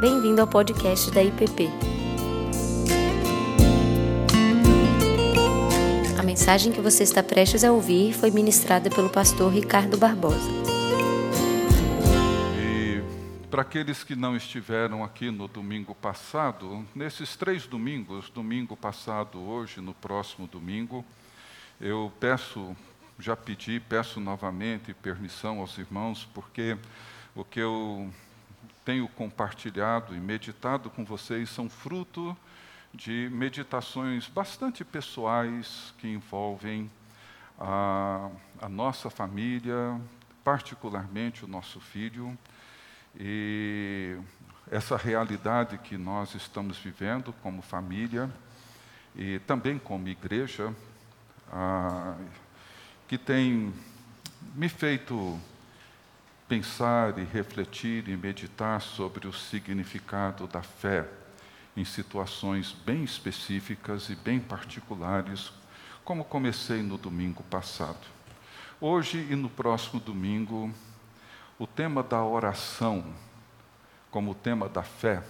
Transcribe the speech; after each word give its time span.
Bem-vindo 0.00 0.40
ao 0.40 0.46
podcast 0.46 1.10
da 1.10 1.22
IPP. 1.22 1.68
A 6.18 6.22
mensagem 6.22 6.72
que 6.72 6.80
você 6.80 7.02
está 7.02 7.22
prestes 7.22 7.62
a 7.64 7.70
ouvir 7.70 8.14
foi 8.14 8.30
ministrada 8.30 8.88
pelo 8.88 9.10
pastor 9.10 9.52
Ricardo 9.52 9.98
Barbosa. 9.98 10.50
E 12.58 13.02
para 13.50 13.60
aqueles 13.60 14.02
que 14.02 14.16
não 14.16 14.34
estiveram 14.34 15.04
aqui 15.04 15.30
no 15.30 15.46
domingo 15.46 15.94
passado, 15.94 16.82
nesses 16.94 17.36
três 17.36 17.66
domingos, 17.66 18.30
domingo 18.30 18.74
passado, 18.74 19.38
hoje, 19.38 19.82
no 19.82 19.92
próximo 19.92 20.46
domingo, 20.46 21.04
eu 21.78 22.10
peço, 22.18 22.74
já 23.18 23.36
pedi, 23.36 23.78
peço 23.78 24.18
novamente 24.18 24.94
permissão 24.94 25.60
aos 25.60 25.76
irmãos, 25.76 26.26
porque 26.32 26.78
o 27.36 27.44
que 27.44 27.60
eu 27.60 28.10
tenho 28.84 29.08
compartilhado 29.08 30.14
e 30.14 30.20
meditado 30.20 30.90
com 30.90 31.04
vocês 31.04 31.50
são 31.50 31.68
fruto 31.68 32.36
de 32.92 33.28
meditações 33.32 34.26
bastante 34.28 34.84
pessoais 34.84 35.94
que 35.98 36.08
envolvem 36.08 36.90
a, 37.58 38.30
a 38.60 38.68
nossa 38.68 39.10
família, 39.10 40.00
particularmente 40.42 41.44
o 41.44 41.48
nosso 41.48 41.78
filho, 41.78 42.36
e 43.18 44.16
essa 44.70 44.96
realidade 44.96 45.78
que 45.78 45.96
nós 45.98 46.34
estamos 46.34 46.78
vivendo 46.78 47.32
como 47.42 47.60
família 47.60 48.30
e 49.14 49.38
também 49.40 49.78
como 49.78 50.08
igreja, 50.08 50.74
ah, 51.52 52.16
que 53.08 53.18
tem 53.18 53.72
me 54.54 54.68
feito 54.68 55.38
pensar 56.50 57.16
e 57.16 57.22
refletir 57.22 58.08
e 58.08 58.16
meditar 58.16 58.80
sobre 58.80 59.28
o 59.28 59.32
significado 59.32 60.48
da 60.48 60.60
fé 60.60 61.08
em 61.76 61.84
situações 61.84 62.72
bem 62.84 63.04
específicas 63.04 64.10
e 64.10 64.16
bem 64.16 64.40
particulares, 64.40 65.52
como 66.04 66.24
comecei 66.24 66.82
no 66.82 66.98
domingo 66.98 67.44
passado. 67.44 68.04
Hoje 68.80 69.28
e 69.30 69.36
no 69.36 69.48
próximo 69.48 70.00
domingo, 70.00 70.74
o 71.56 71.68
tema 71.68 72.02
da 72.02 72.24
oração, 72.24 73.14
como 74.10 74.34
tema 74.34 74.68
da 74.68 74.82
fé, 74.82 75.22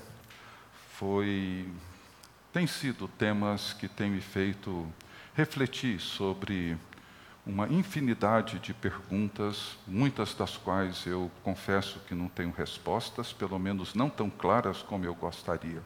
foi 0.94 1.68
tem 2.50 2.66
sido 2.66 3.06
temas 3.06 3.74
que 3.74 3.88
têm 3.88 4.10
me 4.10 4.22
feito 4.22 4.90
refletir 5.34 6.00
sobre 6.00 6.78
uma 7.50 7.66
infinidade 7.66 8.60
de 8.60 8.72
perguntas, 8.72 9.76
muitas 9.84 10.32
das 10.34 10.56
quais 10.56 11.04
eu 11.04 11.28
confesso 11.42 11.98
que 12.06 12.14
não 12.14 12.28
tenho 12.28 12.52
respostas, 12.52 13.32
pelo 13.32 13.58
menos 13.58 13.92
não 13.92 14.08
tão 14.08 14.30
claras 14.30 14.82
como 14.82 15.04
eu 15.04 15.14
gostaria. 15.16 15.82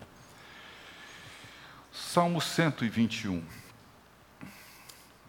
Salmo 1.90 2.38
121. 2.38 3.42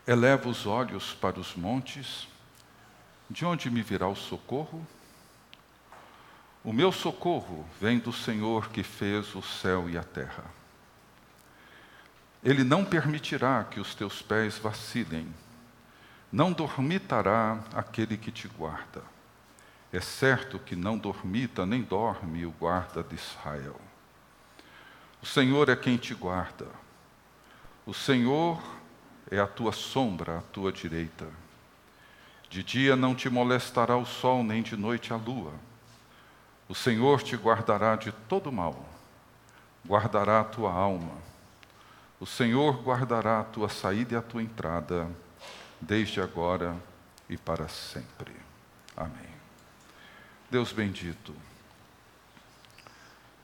Eleva 0.05 0.49
os 0.49 0.65
olhos 0.65 1.13
para 1.13 1.39
os 1.39 1.55
montes, 1.55 2.27
de 3.29 3.45
onde 3.45 3.71
me 3.71 3.81
virá 3.81 4.09
o 4.09 4.15
socorro? 4.15 4.85
O 6.65 6.73
meu 6.73 6.91
socorro 6.91 7.65
vem 7.79 7.97
do 7.97 8.11
Senhor 8.11 8.69
que 8.69 8.83
fez 8.83 9.33
o 9.35 9.41
céu 9.41 9.89
e 9.89 9.97
a 9.97 10.03
terra. 10.03 10.43
Ele 12.43 12.63
não 12.65 12.83
permitirá 12.83 13.63
que 13.63 13.79
os 13.79 13.95
teus 13.95 14.21
pés 14.21 14.57
vacilem 14.57 15.33
não 16.31 16.51
dormitará 16.51 17.59
aquele 17.73 18.17
que 18.17 18.31
te 18.31 18.47
guarda. 18.47 19.01
É 19.91 19.99
certo 20.01 20.59
que 20.59 20.75
não 20.75 20.97
dormita 20.97 21.65
nem 21.65 21.81
dorme 21.81 22.45
o 22.45 22.51
guarda 22.51 23.03
de 23.03 23.15
Israel. 23.15 23.79
O 25.21 25.25
Senhor 25.25 25.69
é 25.69 25.75
quem 25.75 25.97
te 25.97 26.13
guarda. 26.13 26.67
O 27.85 27.93
Senhor 27.93 28.61
é 29.31 29.39
a 29.39 29.47
tua 29.47 29.71
sombra 29.71 30.39
à 30.39 30.41
tua 30.41 30.71
direita. 30.71 31.27
De 32.49 32.63
dia 32.63 32.95
não 32.95 33.15
te 33.15 33.29
molestará 33.29 33.95
o 33.97 34.05
sol, 34.05 34.43
nem 34.43 34.61
de 34.61 34.75
noite 34.75 35.13
a 35.13 35.15
lua. 35.15 35.53
O 36.67 36.75
Senhor 36.75 37.21
te 37.21 37.35
guardará 37.35 37.95
de 37.95 38.11
todo 38.11 38.51
mal, 38.51 38.85
guardará 39.87 40.41
a 40.41 40.43
tua 40.43 40.71
alma. 40.71 41.13
O 42.19 42.25
Senhor 42.25 42.81
guardará 42.81 43.39
a 43.39 43.43
tua 43.43 43.69
saída 43.69 44.15
e 44.15 44.17
a 44.17 44.21
tua 44.21 44.41
entrada 44.41 45.07
desde 45.79 46.21
agora 46.21 46.75
e 47.29 47.37
para 47.37 47.67
sempre. 47.67 48.35
Amém. 48.95 49.35
Deus 50.49 50.71
bendito, 50.71 51.35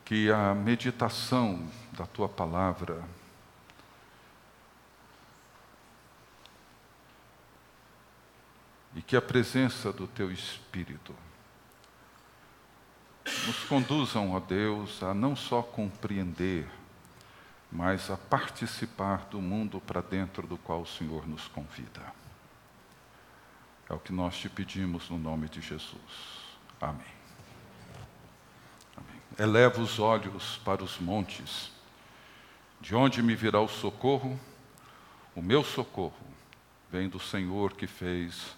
que 0.06 0.31
a 0.31 0.53
meditação 0.53 1.70
da 1.94 2.06
tua 2.06 2.30
palavra 2.30 3.03
e 8.96 9.02
que 9.02 9.16
a 9.16 9.22
presença 9.22 9.91
do 9.91 10.08
teu 10.08 10.31
Espírito 10.31 11.16
nos 13.25 13.64
conduzam, 13.64 14.34
ó 14.34 14.40
Deus, 14.40 15.02
a 15.02 15.14
não 15.14 15.36
só 15.36 15.62
compreender, 15.62 16.68
mas 17.72 18.12
a 18.12 18.18
participar 18.18 19.28
do 19.30 19.41
mundo 19.41 19.80
para 19.80 20.02
dentro 20.02 20.46
do 20.46 20.58
qual 20.58 20.81
o 20.81 20.88
Senhor 20.88 21.28
nos 21.28 21.47
convida. 21.47 22.21
É 23.91 23.94
o 23.94 24.00
que 24.00 24.13
nós 24.13 24.38
te 24.38 24.47
pedimos 24.47 25.09
no 25.09 25.19
nome 25.19 25.50
de 25.50 25.59
Jesus. 25.59 26.00
Amém. 26.79 27.02
Amém. 28.96 29.22
Eleva 29.38 29.81
os 29.81 30.00
olhos 30.00 30.62
para 30.63 30.81
os 30.81 30.97
montes, 30.97 31.69
de 32.79 32.96
onde 32.96 33.22
me 33.22 33.35
virá 33.35 33.59
o 33.59 33.68
socorro? 33.68 34.40
O 35.35 35.41
meu 35.41 35.62
socorro 35.62 36.25
vem 36.90 37.09
do 37.09 37.19
Senhor 37.19 37.74
que 37.74 37.85
fez 37.85 38.56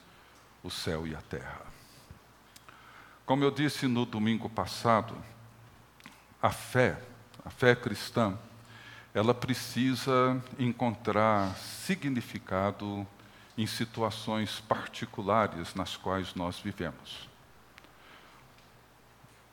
o 0.61 0.69
céu 0.69 1.07
e 1.07 1.15
a 1.15 1.21
terra. 1.23 1.65
Como 3.25 3.43
eu 3.43 3.49
disse 3.49 3.87
no 3.87 4.05
domingo 4.05 4.47
passado, 4.47 5.17
a 6.39 6.51
fé, 6.51 7.01
a 7.43 7.49
fé 7.49 7.75
cristã, 7.75 8.37
ela 9.15 9.33
precisa 9.33 10.39
encontrar 10.59 11.55
significado 11.55 13.07
em 13.57 13.65
situações 13.65 14.59
particulares 14.61 15.75
nas 15.75 15.95
quais 15.95 16.33
nós 16.35 16.59
vivemos. 16.59 17.29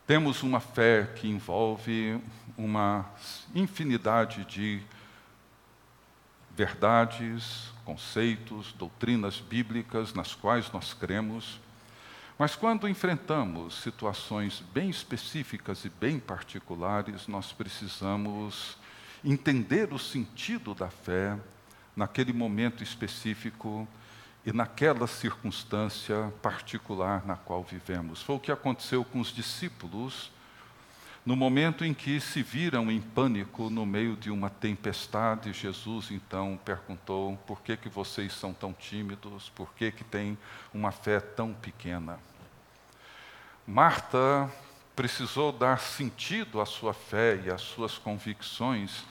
Temos 0.06 0.42
uma 0.42 0.58
fé 0.58 1.08
que 1.16 1.28
envolve 1.28 2.20
uma 2.56 3.08
infinidade 3.54 4.44
de 4.44 4.82
verdades, 6.56 7.70
conceitos, 7.84 8.72
doutrinas 8.72 9.40
bíblicas 9.40 10.12
nas 10.12 10.34
quais 10.34 10.70
nós 10.72 10.92
cremos, 10.92 11.60
mas 12.38 12.56
quando 12.56 12.88
enfrentamos 12.88 13.82
situações 13.82 14.64
bem 14.72 14.88
específicas 14.88 15.84
e 15.84 15.90
bem 15.90 16.18
particulares, 16.18 17.28
nós 17.28 17.52
precisamos 17.52 18.78
entender 19.22 19.92
o 19.92 19.98
sentido 19.98 20.74
da 20.74 20.88
fé 20.88 21.38
naquele 22.00 22.32
momento 22.32 22.82
específico 22.82 23.86
e 24.46 24.54
naquela 24.54 25.06
circunstância 25.06 26.32
particular 26.40 27.26
na 27.26 27.36
qual 27.36 27.62
vivemos. 27.62 28.22
Foi 28.22 28.36
o 28.36 28.40
que 28.40 28.50
aconteceu 28.50 29.04
com 29.04 29.20
os 29.20 29.28
discípulos 29.28 30.32
no 31.26 31.36
momento 31.36 31.84
em 31.84 31.92
que 31.92 32.18
se 32.18 32.42
viram 32.42 32.90
em 32.90 33.02
pânico 33.02 33.68
no 33.68 33.84
meio 33.84 34.16
de 34.16 34.30
uma 34.30 34.48
tempestade. 34.48 35.52
Jesus 35.52 36.10
então 36.10 36.58
perguntou: 36.64 37.36
"Por 37.46 37.60
que 37.60 37.76
que 37.76 37.90
vocês 37.90 38.32
são 38.32 38.54
tão 38.54 38.72
tímidos? 38.72 39.50
Por 39.50 39.70
que 39.74 39.92
que 39.92 40.02
têm 40.02 40.38
uma 40.72 40.90
fé 40.90 41.20
tão 41.20 41.52
pequena?" 41.52 42.18
Marta 43.66 44.50
precisou 44.96 45.52
dar 45.52 45.78
sentido 45.78 46.62
à 46.62 46.64
sua 46.64 46.94
fé 46.94 47.42
e 47.44 47.50
às 47.50 47.60
suas 47.60 47.98
convicções 47.98 49.04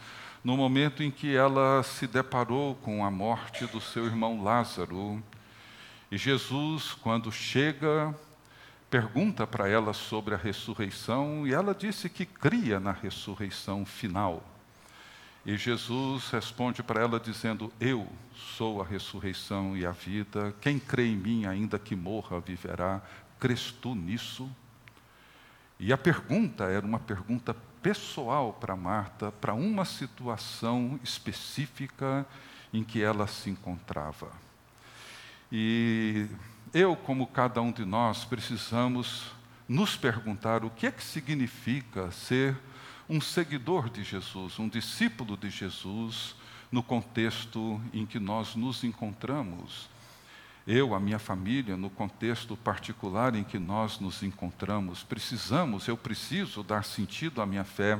no 0.44 0.56
momento 0.56 1.04
em 1.04 1.12
que 1.12 1.36
ela 1.36 1.84
se 1.84 2.08
deparou 2.08 2.76
com 2.76 3.04
a 3.04 3.12
morte 3.12 3.66
do 3.68 3.82
seu 3.82 4.06
irmão 4.06 4.42
Lázaro. 4.42 5.22
E 6.12 6.18
Jesus, 6.18 6.94
quando 6.94 7.32
chega, 7.32 8.16
pergunta 8.90 9.46
para 9.46 9.68
ela 9.68 9.94
sobre 9.94 10.34
a 10.34 10.38
ressurreição 10.38 11.46
e 11.46 11.54
ela 11.54 11.76
disse 11.76 12.10
que 12.10 12.26
cria 12.26 12.80
na 12.80 12.92
ressurreição 12.92 13.86
final. 13.86 14.44
E 15.46 15.58
Jesus 15.58 16.30
responde 16.30 16.84
para 16.84 17.02
ela 17.02 17.20
dizendo: 17.20 17.72
Eu 17.80 18.08
sou 18.58 18.82
a 18.82 18.86
ressurreição 18.86 19.76
e 19.76 19.86
a 19.86 19.92
vida. 19.92 20.54
Quem 20.62 20.78
crê 20.78 21.08
em 21.08 21.16
mim, 21.16 21.46
ainda 21.46 21.80
que 21.80 21.96
morra, 21.96 22.40
viverá. 22.40 23.02
Crês 23.40 23.72
tu 23.72 23.96
nisso? 23.96 24.50
E 25.80 25.94
a 25.94 25.98
pergunta 25.98 26.66
era 26.66 26.86
uma 26.86 27.00
pergunta 27.00 27.56
pessoal 27.82 28.54
para 28.54 28.76
Marta, 28.76 29.32
para 29.32 29.54
uma 29.54 29.86
situação 29.86 31.00
específica 31.04 32.26
em 32.74 32.84
que 32.84 33.02
ela 33.02 33.28
se 33.28 33.50
encontrava. 33.50 34.32
E 35.52 36.28
eu, 36.74 36.96
como 36.96 37.26
cada 37.28 37.62
um 37.62 37.72
de 37.72 37.86
nós, 37.86 38.26
precisamos 38.26 39.32
nos 39.68 39.96
perguntar 39.96 40.64
o 40.64 40.70
que 40.70 40.88
é 40.88 40.92
que 40.92 41.04
significa 41.04 42.12
ser 42.12 42.56
um 43.08 43.20
seguidor 43.20 43.90
de 43.90 44.04
Jesus, 44.04 44.60
um 44.60 44.70
discípulo 44.70 45.36
de 45.36 45.50
Jesus, 45.50 46.36
no 46.72 46.84
contexto 46.84 47.82
em 47.92 48.06
que 48.06 48.20
nós 48.20 48.56
nos 48.56 48.84
encontramos. 48.84 49.90
Eu, 50.72 50.94
a 50.94 51.00
minha 51.00 51.18
família, 51.18 51.76
no 51.76 51.90
contexto 51.90 52.56
particular 52.56 53.34
em 53.34 53.44
que 53.44 53.58
nós 53.58 54.00
nos 54.00 54.22
encontramos, 54.22 55.02
precisamos, 55.02 55.88
eu 55.88 55.98
preciso 55.98 56.62
dar 56.62 56.86
sentido 56.86 57.42
à 57.42 57.46
minha 57.48 57.64
fé 57.64 58.00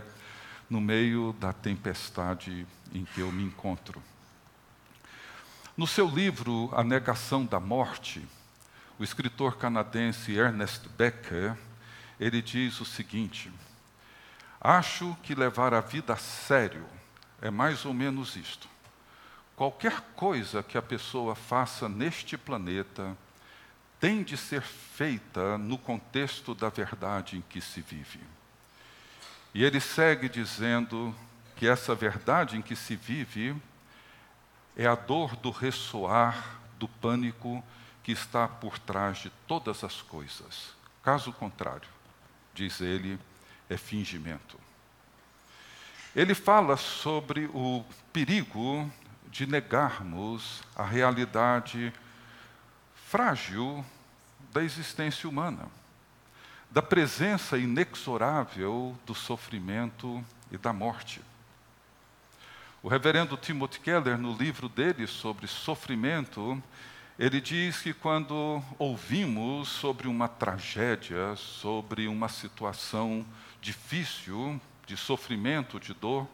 no 0.70 0.80
meio 0.80 1.36
da 1.40 1.52
tempestade 1.52 2.68
em 2.94 3.06
que 3.06 3.22
eu 3.22 3.32
me 3.32 3.42
encontro. 3.42 4.00
No 5.76 5.88
seu 5.88 6.08
livro 6.08 6.70
A 6.72 6.84
Negação 6.84 7.44
da 7.44 7.60
Morte, 7.60 8.24
o 9.00 9.04
escritor 9.04 9.58
canadense 9.58 10.38
Ernest 10.38 10.88
Becker, 10.90 11.58
ele 12.20 12.40
diz 12.40 12.80
o 12.80 12.86
seguinte: 12.86 13.52
Acho 14.62 15.18
que 15.24 15.34
levar 15.34 15.74
a 15.74 15.82
vida 15.82 16.14
a 16.14 16.18
sério 16.18 16.86
é 17.42 17.50
mais 17.50 17.84
ou 17.84 17.96
menos 17.96 18.36
isto. 18.36 18.70
Qualquer 19.60 20.00
coisa 20.16 20.64
que 20.64 20.78
a 20.78 20.82
pessoa 20.82 21.36
faça 21.36 21.90
neste 21.90 22.38
planeta 22.38 23.14
tem 24.00 24.24
de 24.24 24.38
ser 24.38 24.62
feita 24.62 25.58
no 25.58 25.78
contexto 25.78 26.56
da 26.56 26.70
verdade 26.70 27.36
em 27.36 27.42
que 27.42 27.60
se 27.60 27.82
vive. 27.82 28.22
E 29.54 29.62
ele 29.66 29.82
segue 29.82 30.30
dizendo 30.30 31.14
que 31.58 31.68
essa 31.68 31.94
verdade 31.94 32.56
em 32.56 32.62
que 32.62 32.74
se 32.74 32.96
vive 32.96 33.54
é 34.78 34.88
a 34.88 34.96
dor 34.96 35.36
do 35.36 35.52
ressoar, 35.52 36.62
do 36.78 36.88
pânico 36.88 37.62
que 38.02 38.14
está 38.14 38.48
por 38.48 38.80
trás 38.80 39.18
de 39.18 39.30
todas 39.46 39.84
as 39.84 40.02
coisas. 40.02 40.74
Caso 41.04 41.34
contrário, 41.34 41.90
diz 42.54 42.80
ele, 42.80 43.20
é 43.70 43.76
fingimento. 43.76 44.58
Ele 46.16 46.34
fala 46.34 46.78
sobre 46.78 47.50
o 47.54 47.84
perigo 48.14 48.90
de 49.32 49.46
negarmos 49.46 50.62
a 50.76 50.84
realidade 50.84 51.94
frágil 53.08 53.86
da 54.52 54.64
existência 54.64 55.30
humana, 55.30 55.68
da 56.70 56.82
presença 56.82 57.58
inexorável 57.58 58.98
do 59.06 59.14
sofrimento 59.14 60.24
e 60.52 60.58
da 60.58 60.74
morte. 60.74 61.22
O 62.82 62.88
reverendo 62.88 63.36
Timothy 63.36 63.80
Keller, 63.80 64.18
no 64.18 64.34
livro 64.34 64.70
dele 64.70 65.06
sobre 65.06 65.48
sofrimento, 65.48 66.62
ele 67.18 67.42
diz 67.42 67.82
que 67.82 67.94
quando 67.94 68.64
ouvimos 68.78 69.68
sobre 69.68 70.08
uma 70.08 70.30
tragédia, 70.30 71.36
sobre 71.36 72.08
uma 72.08 72.30
situação 72.30 73.26
difícil, 73.60 74.62
de 74.86 74.96
sofrimento, 74.96 75.80
de 75.80 75.94
dor, 75.94 76.26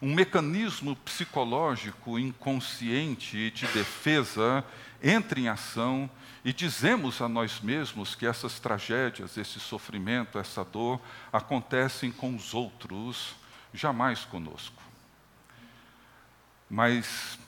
um 0.00 0.14
mecanismo 0.14 0.96
psicológico 0.96 2.18
inconsciente 2.18 3.50
de 3.50 3.66
defesa 3.68 4.64
entra 5.02 5.38
em 5.38 5.48
ação 5.48 6.10
e 6.44 6.52
dizemos 6.52 7.20
a 7.20 7.28
nós 7.28 7.60
mesmos 7.60 8.14
que 8.14 8.26
essas 8.26 8.60
tragédias, 8.60 9.36
esse 9.36 9.58
sofrimento, 9.58 10.38
essa 10.38 10.64
dor 10.64 11.00
acontecem 11.32 12.10
com 12.10 12.34
os 12.34 12.52
outros, 12.52 13.34
jamais 13.72 14.24
conosco. 14.24 14.82
Mas 16.68 17.38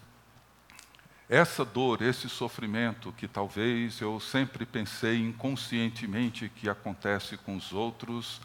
essa 1.29 1.65
dor, 1.65 2.03
esse 2.03 2.29
sofrimento 2.29 3.13
que 3.13 3.27
talvez 3.27 4.01
eu 4.01 4.21
sempre 4.21 4.65
pensei 4.65 5.19
inconscientemente 5.19 6.49
que 6.49 6.69
acontece 6.69 7.37
com 7.37 7.57
os 7.57 7.73
outros, 7.73 8.41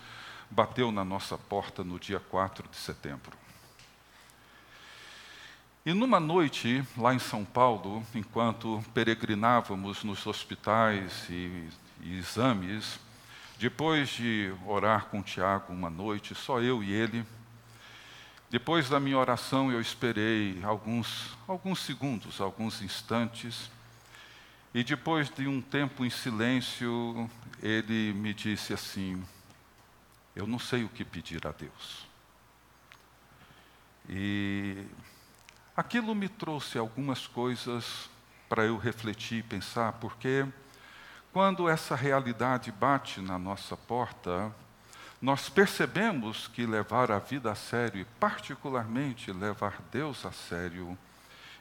bateu 0.49 0.91
na 0.91 1.05
nossa 1.05 1.37
porta 1.37 1.83
no 1.83 1.99
dia 1.99 2.19
4 2.19 2.67
de 2.67 2.77
setembro. 2.77 3.40
E 5.83 5.93
numa 5.93 6.19
noite, 6.19 6.83
lá 6.95 7.11
em 7.11 7.17
São 7.17 7.43
Paulo, 7.43 8.05
enquanto 8.13 8.83
peregrinávamos 8.93 10.03
nos 10.03 10.27
hospitais 10.27 11.25
e, 11.27 11.69
e 12.01 12.19
exames, 12.19 12.99
depois 13.57 14.09
de 14.09 14.53
orar 14.67 15.05
com 15.05 15.23
Tiago 15.23 15.73
uma 15.73 15.89
noite, 15.89 16.35
só 16.35 16.61
eu 16.61 16.83
e 16.83 16.91
ele, 16.91 17.25
depois 18.51 18.89
da 18.89 18.99
minha 18.99 19.17
oração, 19.17 19.71
eu 19.71 19.81
esperei 19.81 20.63
alguns, 20.63 21.35
alguns 21.47 21.79
segundos, 21.79 22.39
alguns 22.39 22.83
instantes, 22.83 23.71
e 24.75 24.83
depois 24.83 25.31
de 25.31 25.47
um 25.47 25.59
tempo 25.59 26.05
em 26.05 26.11
silêncio, 26.11 27.27
ele 27.59 28.13
me 28.13 28.35
disse 28.35 28.71
assim: 28.71 29.23
Eu 30.35 30.45
não 30.45 30.59
sei 30.59 30.83
o 30.83 30.89
que 30.89 31.03
pedir 31.03 31.47
a 31.47 31.51
Deus. 31.51 32.05
E 34.07 34.85
aquilo 35.75 36.13
me 36.13 36.27
trouxe 36.27 36.77
algumas 36.77 37.27
coisas 37.27 38.09
para 38.49 38.65
eu 38.65 38.77
refletir 38.77 39.39
e 39.39 39.43
pensar, 39.43 39.93
porque 39.93 40.45
quando 41.31 41.69
essa 41.69 41.95
realidade 41.95 42.71
bate 42.71 43.21
na 43.21 43.39
nossa 43.39 43.77
porta, 43.77 44.53
nós 45.21 45.47
percebemos 45.47 46.47
que 46.47 46.65
levar 46.65 47.11
a 47.11 47.19
vida 47.19 47.51
a 47.51 47.55
sério, 47.55 48.01
e 48.01 48.05
particularmente 48.19 49.31
levar 49.31 49.81
Deus 49.91 50.25
a 50.25 50.31
sério, 50.31 50.97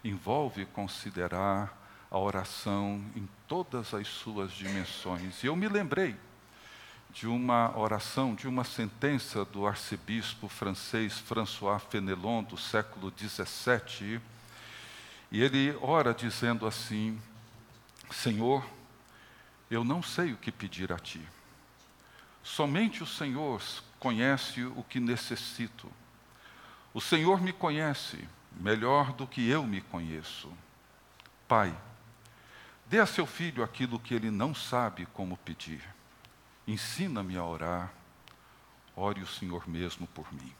envolve 0.02 0.64
considerar 0.66 1.76
a 2.10 2.18
oração 2.18 3.04
em 3.14 3.28
todas 3.46 3.94
as 3.94 4.08
suas 4.08 4.50
dimensões. 4.50 5.44
E 5.44 5.46
eu 5.46 5.54
me 5.54 5.68
lembrei 5.68 6.16
de 7.12 7.26
uma 7.26 7.76
oração, 7.76 8.34
de 8.34 8.46
uma 8.46 8.64
sentença 8.64 9.44
do 9.44 9.66
arcebispo 9.66 10.48
francês 10.48 11.18
François 11.18 11.82
Fenelon, 11.90 12.42
do 12.42 12.56
século 12.56 13.12
XVII, 13.16 14.20
e 15.30 15.42
ele 15.42 15.76
ora 15.80 16.14
dizendo 16.14 16.66
assim: 16.66 17.20
Senhor, 18.10 18.64
eu 19.70 19.84
não 19.84 20.02
sei 20.02 20.32
o 20.32 20.36
que 20.36 20.50
pedir 20.50 20.92
a 20.92 20.98
Ti 20.98 21.20
Somente 22.42 23.02
o 23.02 23.06
Senhor 23.06 23.62
conhece 23.98 24.64
o 24.64 24.82
que 24.82 24.98
necessito. 24.98 25.90
O 26.92 27.00
Senhor 27.00 27.40
me 27.40 27.52
conhece 27.52 28.28
melhor 28.52 29.12
do 29.12 29.26
que 29.26 29.48
eu 29.48 29.64
me 29.64 29.80
conheço. 29.80 30.50
Pai, 31.46 31.74
dê 32.86 32.98
a 32.98 33.06
seu 33.06 33.26
filho 33.26 33.62
aquilo 33.62 34.00
que 34.00 34.14
ele 34.14 34.30
não 34.30 34.54
sabe 34.54 35.06
como 35.06 35.36
pedir. 35.36 35.82
Ensina-me 36.70 37.36
a 37.36 37.44
orar. 37.44 37.93
Ore 38.94 39.20
o 39.20 39.27
Senhor 39.27 39.69
mesmo 39.69 40.06
por 40.06 40.32
mim. 40.32 40.55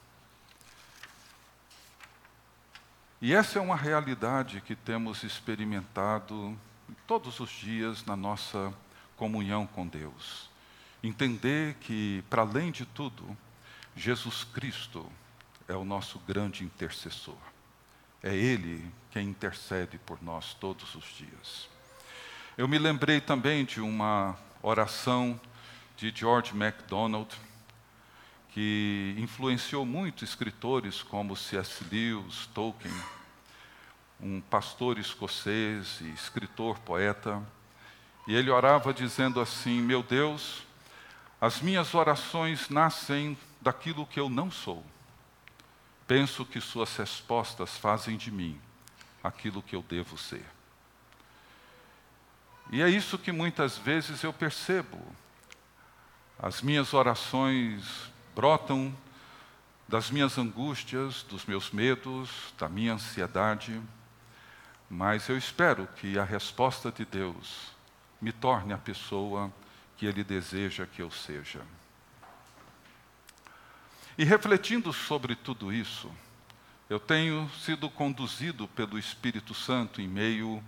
E 3.21 3.33
essa 3.33 3.59
é 3.59 3.61
uma 3.61 3.77
realidade 3.77 4.59
que 4.59 4.75
temos 4.75 5.23
experimentado 5.23 6.59
todos 7.07 7.39
os 7.39 7.49
dias 7.49 8.03
na 8.03 8.17
nossa 8.17 8.73
comunhão 9.15 9.65
com 9.65 9.87
Deus. 9.87 10.49
Entender 11.01 11.75
que, 11.75 12.21
para 12.29 12.41
além 12.41 12.73
de 12.73 12.85
tudo, 12.85 13.37
Jesus 13.95 14.43
Cristo 14.43 15.09
é 15.65 15.75
o 15.75 15.85
nosso 15.85 16.19
grande 16.27 16.65
intercessor. 16.65 17.37
É 18.21 18.35
Ele 18.35 18.85
quem 19.11 19.29
intercede 19.29 19.97
por 19.99 20.21
nós 20.21 20.53
todos 20.55 20.93
os 20.93 21.05
dias. 21.05 21.69
Eu 22.57 22.67
me 22.67 22.77
lembrei 22.77 23.21
também 23.21 23.63
de 23.63 23.79
uma 23.79 24.37
oração 24.61 25.39
de 26.01 26.11
George 26.15 26.55
MacDonald, 26.55 27.29
que 28.49 29.15
influenciou 29.19 29.85
muito 29.85 30.23
escritores 30.23 31.03
como 31.03 31.37
C.S. 31.37 31.83
Lewis, 31.91 32.47
Tolkien, 32.47 32.91
um 34.19 34.41
pastor 34.41 34.97
escocês 34.97 36.01
e 36.01 36.09
escritor, 36.09 36.79
poeta. 36.79 37.39
E 38.27 38.33
ele 38.33 38.49
orava 38.49 38.91
dizendo 38.91 39.39
assim: 39.39 39.79
Meu 39.79 40.01
Deus, 40.01 40.63
as 41.39 41.61
minhas 41.61 41.93
orações 41.93 42.67
nascem 42.67 43.37
daquilo 43.61 44.07
que 44.07 44.19
eu 44.19 44.27
não 44.27 44.49
sou. 44.49 44.83
Penso 46.07 46.43
que 46.43 46.59
suas 46.59 46.97
respostas 46.97 47.77
fazem 47.77 48.17
de 48.17 48.31
mim 48.31 48.59
aquilo 49.23 49.61
que 49.61 49.75
eu 49.75 49.83
devo 49.83 50.17
ser. 50.17 50.45
E 52.71 52.81
é 52.81 52.89
isso 52.89 53.19
que 53.19 53.31
muitas 53.31 53.77
vezes 53.77 54.23
eu 54.23 54.33
percebo. 54.33 54.97
As 56.43 56.63
minhas 56.63 56.91
orações 56.95 57.83
brotam 58.33 58.91
das 59.87 60.09
minhas 60.09 60.39
angústias, 60.39 61.21
dos 61.29 61.45
meus 61.45 61.69
medos, 61.69 62.31
da 62.57 62.67
minha 62.67 62.93
ansiedade, 62.93 63.79
mas 64.89 65.29
eu 65.29 65.37
espero 65.37 65.85
que 65.97 66.17
a 66.17 66.23
resposta 66.23 66.91
de 66.91 67.05
Deus 67.05 67.71
me 68.19 68.31
torne 68.31 68.73
a 68.73 68.77
pessoa 68.79 69.53
que 69.95 70.07
Ele 70.07 70.23
deseja 70.23 70.87
que 70.87 71.03
eu 71.03 71.11
seja. 71.11 71.61
E 74.17 74.23
refletindo 74.23 74.91
sobre 74.91 75.35
tudo 75.35 75.71
isso, 75.71 76.11
eu 76.89 76.99
tenho 76.99 77.47
sido 77.63 77.87
conduzido 77.87 78.67
pelo 78.69 78.97
Espírito 78.97 79.53
Santo 79.53 80.01
em 80.01 80.07
meio 80.07 80.63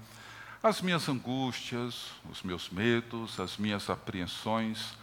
às 0.61 0.83
minhas 0.83 1.09
angústias, 1.09 2.11
os 2.29 2.43
meus 2.43 2.69
medos, 2.69 3.39
as 3.39 3.57
minhas 3.57 3.89
apreensões, 3.89 5.01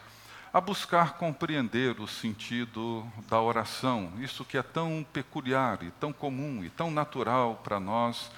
a 0.52 0.60
buscar 0.60 1.14
compreender 1.14 2.00
o 2.00 2.08
sentido 2.08 3.06
da 3.28 3.40
oração, 3.40 4.12
isso 4.18 4.44
que 4.44 4.58
é 4.58 4.62
tão 4.62 5.06
peculiar 5.12 5.82
e 5.82 5.90
tão 5.92 6.12
comum 6.12 6.64
e 6.64 6.70
tão 6.70 6.90
natural 6.90 7.60
para 7.62 7.78
nós, 7.78 8.30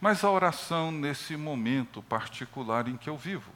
mas 0.00 0.22
a 0.22 0.30
oração 0.30 0.92
nesse 0.92 1.36
momento 1.36 2.02
particular 2.02 2.86
em 2.86 2.96
que 2.96 3.10
eu 3.10 3.16
vivo. 3.16 3.50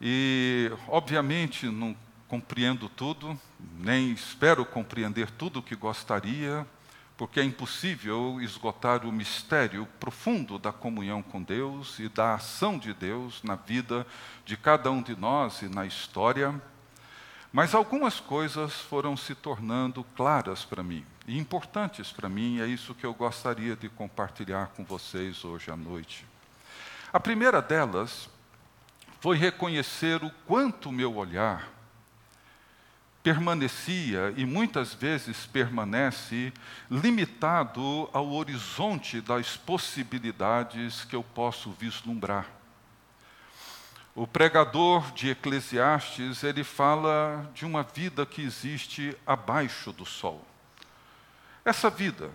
E, 0.00 0.70
obviamente, 0.88 1.66
não 1.66 1.94
compreendo 2.28 2.88
tudo, 2.88 3.38
nem 3.78 4.10
espero 4.12 4.64
compreender 4.64 5.30
tudo 5.30 5.58
o 5.58 5.62
que 5.62 5.76
gostaria, 5.76 6.66
porque 7.16 7.40
é 7.40 7.44
impossível 7.44 8.40
esgotar 8.40 9.06
o 9.06 9.12
mistério 9.12 9.86
profundo 9.98 10.58
da 10.58 10.72
comunhão 10.72 11.22
com 11.22 11.42
Deus 11.42 11.98
e 11.98 12.08
da 12.08 12.34
ação 12.34 12.78
de 12.78 12.92
Deus 12.92 13.42
na 13.42 13.54
vida 13.54 14.06
de 14.44 14.56
cada 14.56 14.90
um 14.90 15.02
de 15.02 15.16
nós 15.16 15.62
e 15.62 15.68
na 15.68 15.86
história. 15.86 16.54
Mas 17.56 17.74
algumas 17.74 18.20
coisas 18.20 18.74
foram 18.74 19.16
se 19.16 19.34
tornando 19.34 20.04
claras 20.14 20.62
para 20.62 20.82
mim 20.82 21.06
e 21.26 21.38
importantes 21.38 22.12
para 22.12 22.28
mim, 22.28 22.56
e 22.56 22.60
é 22.60 22.66
isso 22.66 22.94
que 22.94 23.06
eu 23.06 23.14
gostaria 23.14 23.74
de 23.74 23.88
compartilhar 23.88 24.66
com 24.76 24.84
vocês 24.84 25.42
hoje 25.42 25.70
à 25.70 25.74
noite. 25.74 26.26
A 27.10 27.18
primeira 27.18 27.62
delas 27.62 28.28
foi 29.22 29.38
reconhecer 29.38 30.22
o 30.22 30.30
quanto 30.46 30.92
meu 30.92 31.16
olhar 31.16 31.66
permanecia 33.22 34.34
e 34.36 34.44
muitas 34.44 34.92
vezes 34.92 35.46
permanece 35.46 36.52
limitado 36.90 38.10
ao 38.12 38.34
horizonte 38.34 39.22
das 39.22 39.56
possibilidades 39.56 41.06
que 41.06 41.16
eu 41.16 41.24
posso 41.24 41.70
vislumbrar. 41.70 42.55
O 44.18 44.26
pregador 44.26 45.12
de 45.12 45.28
Eclesiastes, 45.28 46.42
ele 46.42 46.64
fala 46.64 47.46
de 47.52 47.66
uma 47.66 47.82
vida 47.82 48.24
que 48.24 48.40
existe 48.40 49.14
abaixo 49.26 49.92
do 49.92 50.06
sol. 50.06 50.42
Essa 51.62 51.90
vida 51.90 52.30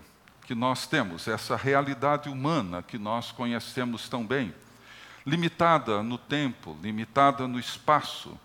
que 0.46 0.54
nós 0.54 0.86
temos, 0.86 1.28
essa 1.28 1.56
realidade 1.56 2.30
humana 2.30 2.84
que 2.84 3.00
nós 3.00 3.32
conhecemos 3.32 4.08
tão 4.08 4.24
bem, 4.24 4.54
limitada 5.26 6.04
no 6.04 6.20
tempo, 6.20 6.78
limitada 6.84 7.48
no 7.48 7.60
espaço, 7.60 8.40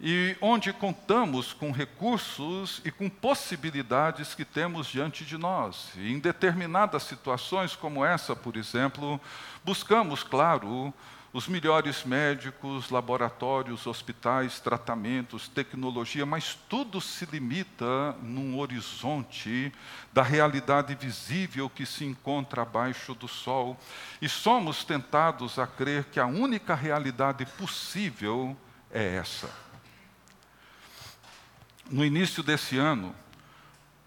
e 0.00 0.34
onde 0.40 0.72
contamos 0.72 1.52
com 1.52 1.70
recursos 1.70 2.80
e 2.86 2.90
com 2.90 3.10
possibilidades 3.10 4.34
que 4.34 4.46
temos 4.46 4.86
diante 4.86 5.26
de 5.26 5.36
nós. 5.36 5.90
E 5.94 6.10
em 6.10 6.18
determinadas 6.18 7.02
situações, 7.02 7.76
como 7.76 8.02
essa, 8.02 8.34
por 8.34 8.56
exemplo, 8.56 9.20
buscamos, 9.62 10.22
claro, 10.22 10.94
os 11.32 11.48
melhores 11.48 12.04
médicos, 12.04 12.90
laboratórios, 12.90 13.86
hospitais, 13.86 14.60
tratamentos, 14.60 15.48
tecnologia, 15.48 16.24
mas 16.24 16.58
tudo 16.68 17.00
se 17.00 17.26
limita 17.26 18.12
num 18.22 18.58
horizonte 18.58 19.72
da 20.12 20.22
realidade 20.22 20.94
visível 20.94 21.68
que 21.68 21.84
se 21.84 22.04
encontra 22.04 22.62
abaixo 22.62 23.14
do 23.14 23.28
sol. 23.28 23.78
E 24.20 24.28
somos 24.28 24.84
tentados 24.84 25.58
a 25.58 25.66
crer 25.66 26.04
que 26.04 26.18
a 26.18 26.26
única 26.26 26.74
realidade 26.74 27.44
possível 27.44 28.56
é 28.90 29.16
essa 29.16 29.66
no 31.90 32.04
início 32.04 32.42
desse 32.42 32.76
ano, 32.78 33.14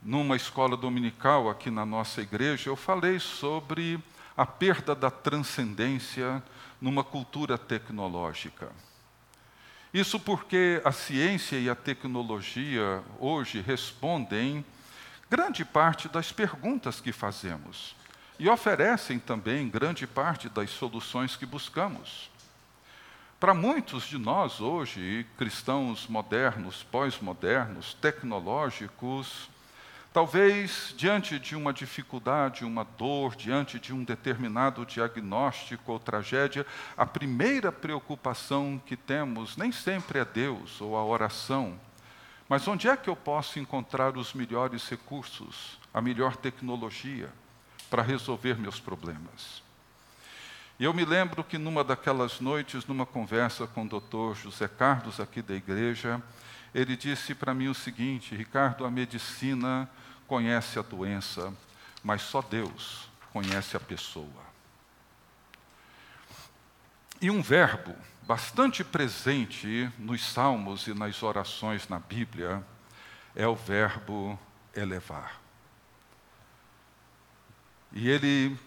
numa 0.02 0.36
escola 0.36 0.76
dominical 0.76 1.50
aqui 1.50 1.72
na 1.72 1.86
nossa 1.86 2.22
igreja, 2.22 2.70
eu 2.70 2.76
falei 2.76 3.20
sobre 3.20 4.00
a 4.36 4.46
perda 4.46 4.94
da 4.94 5.10
transcendência 5.10 6.44
numa 6.82 7.04
cultura 7.04 7.58
tecnológica. 7.58 8.72
Isso 9.94 10.20
porque 10.20 10.82
a 10.86 10.92
ciência 10.92 11.58
e 11.58 11.70
a 11.70 11.76
tecnologia 11.76 13.04
hoje 13.20 13.60
respondem 13.60 14.64
grande 15.30 15.66
parte 15.66 16.08
das 16.08 16.32
perguntas 16.32 17.02
que 17.02 17.12
fazemos 17.12 17.96
e 18.38 18.48
oferecem 18.48 19.20
também 19.20 19.68
grande 19.68 20.08
parte 20.08 20.48
das 20.48 20.70
soluções 20.70 21.36
que 21.36 21.46
buscamos. 21.46 22.30
Para 23.40 23.54
muitos 23.54 24.04
de 24.04 24.18
nós 24.18 24.60
hoje, 24.60 25.26
cristãos 25.38 26.08
modernos, 26.08 26.84
pós-modernos, 26.84 27.94
tecnológicos, 27.96 29.50
talvez 30.12 30.94
diante 30.98 31.38
de 31.40 31.56
uma 31.56 31.72
dificuldade, 31.72 32.66
uma 32.66 32.84
dor, 32.84 33.36
diante 33.36 33.80
de 33.80 33.94
um 33.94 34.04
determinado 34.04 34.86
diagnóstico 34.86 35.92
ou 35.92 36.00
tragédia, 36.00 36.66
a 36.98 37.06
primeira 37.06 37.72
preocupação 37.72 38.82
que 38.86 38.96
temos 38.96 39.56
nem 39.56 39.72
sempre 39.72 40.20
é 40.20 40.26
Deus 40.26 40.82
ou 40.82 40.98
a 40.98 41.04
oração, 41.04 41.80
mas 42.48 42.68
onde 42.68 42.88
é 42.88 42.98
que 42.98 43.10
eu 43.10 43.16
posso 43.16 43.60
encontrar 43.60 44.18
os 44.18 44.34
melhores 44.34 44.90
recursos, 44.90 45.80
a 45.94 46.02
melhor 46.02 46.36
tecnologia 46.36 47.30
para 47.90 48.02
resolver 48.02 48.58
meus 48.58 48.80
problemas? 48.80 49.62
E 50.80 50.86
eu 50.86 50.94
me 50.94 51.06
lembro 51.06 51.44
que 51.44 51.58
numa 51.58 51.84
daquelas 51.84 52.40
noites, 52.40 52.86
numa 52.88 53.06
conversa 53.06 53.68
com 53.68 53.84
o 53.84 53.88
doutor 53.88 54.36
José 54.36 54.68
Carlos, 54.68 55.20
aqui 55.20 55.42
da 55.42 55.54
igreja, 55.54 56.24
ele 56.74 56.96
disse 56.96 57.34
para 57.34 57.54
mim 57.54 57.68
o 57.68 57.74
seguinte: 57.74 58.36
Ricardo, 58.36 58.86
a 58.86 58.92
medicina 58.92 59.90
conhece 60.28 60.78
a 60.78 60.82
doença, 60.82 61.54
mas 62.04 62.22
só 62.22 62.42
Deus 62.42 63.10
conhece 63.32 63.76
a 63.76 63.80
pessoa. 63.80 64.50
E 67.22 67.30
um 67.30 67.42
verbo 67.42 67.96
bastante 68.24 68.84
presente 68.84 69.92
nos 69.98 70.24
salmos 70.24 70.88
e 70.88 70.94
nas 70.94 71.22
orações 71.24 71.90
na 71.90 72.00
Bíblia 72.00 72.64
é 73.36 73.48
o 73.48 73.56
verbo 73.56 74.40
elevar. 74.76 75.42
E 77.92 78.08
ele 78.08 78.58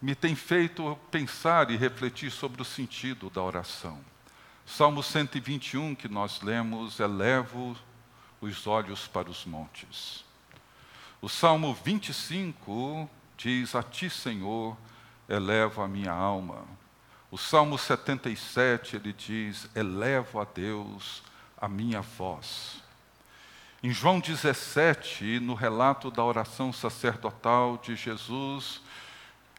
me 0.00 0.14
tem 0.14 0.34
feito 0.34 0.98
pensar 1.10 1.70
e 1.70 1.76
refletir 1.76 2.30
sobre 2.30 2.62
o 2.62 2.64
sentido 2.64 3.28
da 3.28 3.42
oração. 3.42 4.02
Salmo 4.76 5.02
121, 5.02 5.96
que 5.96 6.08
nós 6.08 6.42
lemos, 6.42 7.00
elevo 7.00 7.76
os 8.40 8.68
olhos 8.68 9.08
para 9.08 9.28
os 9.28 9.44
montes. 9.44 10.24
O 11.20 11.28
Salmo 11.28 11.74
25 11.74 13.10
diz: 13.36 13.74
A 13.74 13.82
ti, 13.82 14.08
Senhor, 14.08 14.76
elevo 15.28 15.82
a 15.82 15.88
minha 15.88 16.12
alma. 16.12 16.64
O 17.32 17.36
Salmo 17.36 17.76
77, 17.76 18.94
ele 18.94 19.12
diz: 19.12 19.68
Elevo 19.74 20.40
a 20.40 20.44
Deus 20.44 21.24
a 21.60 21.68
minha 21.68 22.00
voz. 22.00 22.80
Em 23.82 23.90
João 23.90 24.20
17, 24.20 25.40
no 25.40 25.54
relato 25.54 26.12
da 26.12 26.22
oração 26.24 26.72
sacerdotal 26.72 27.76
de 27.76 27.96
Jesus, 27.96 28.80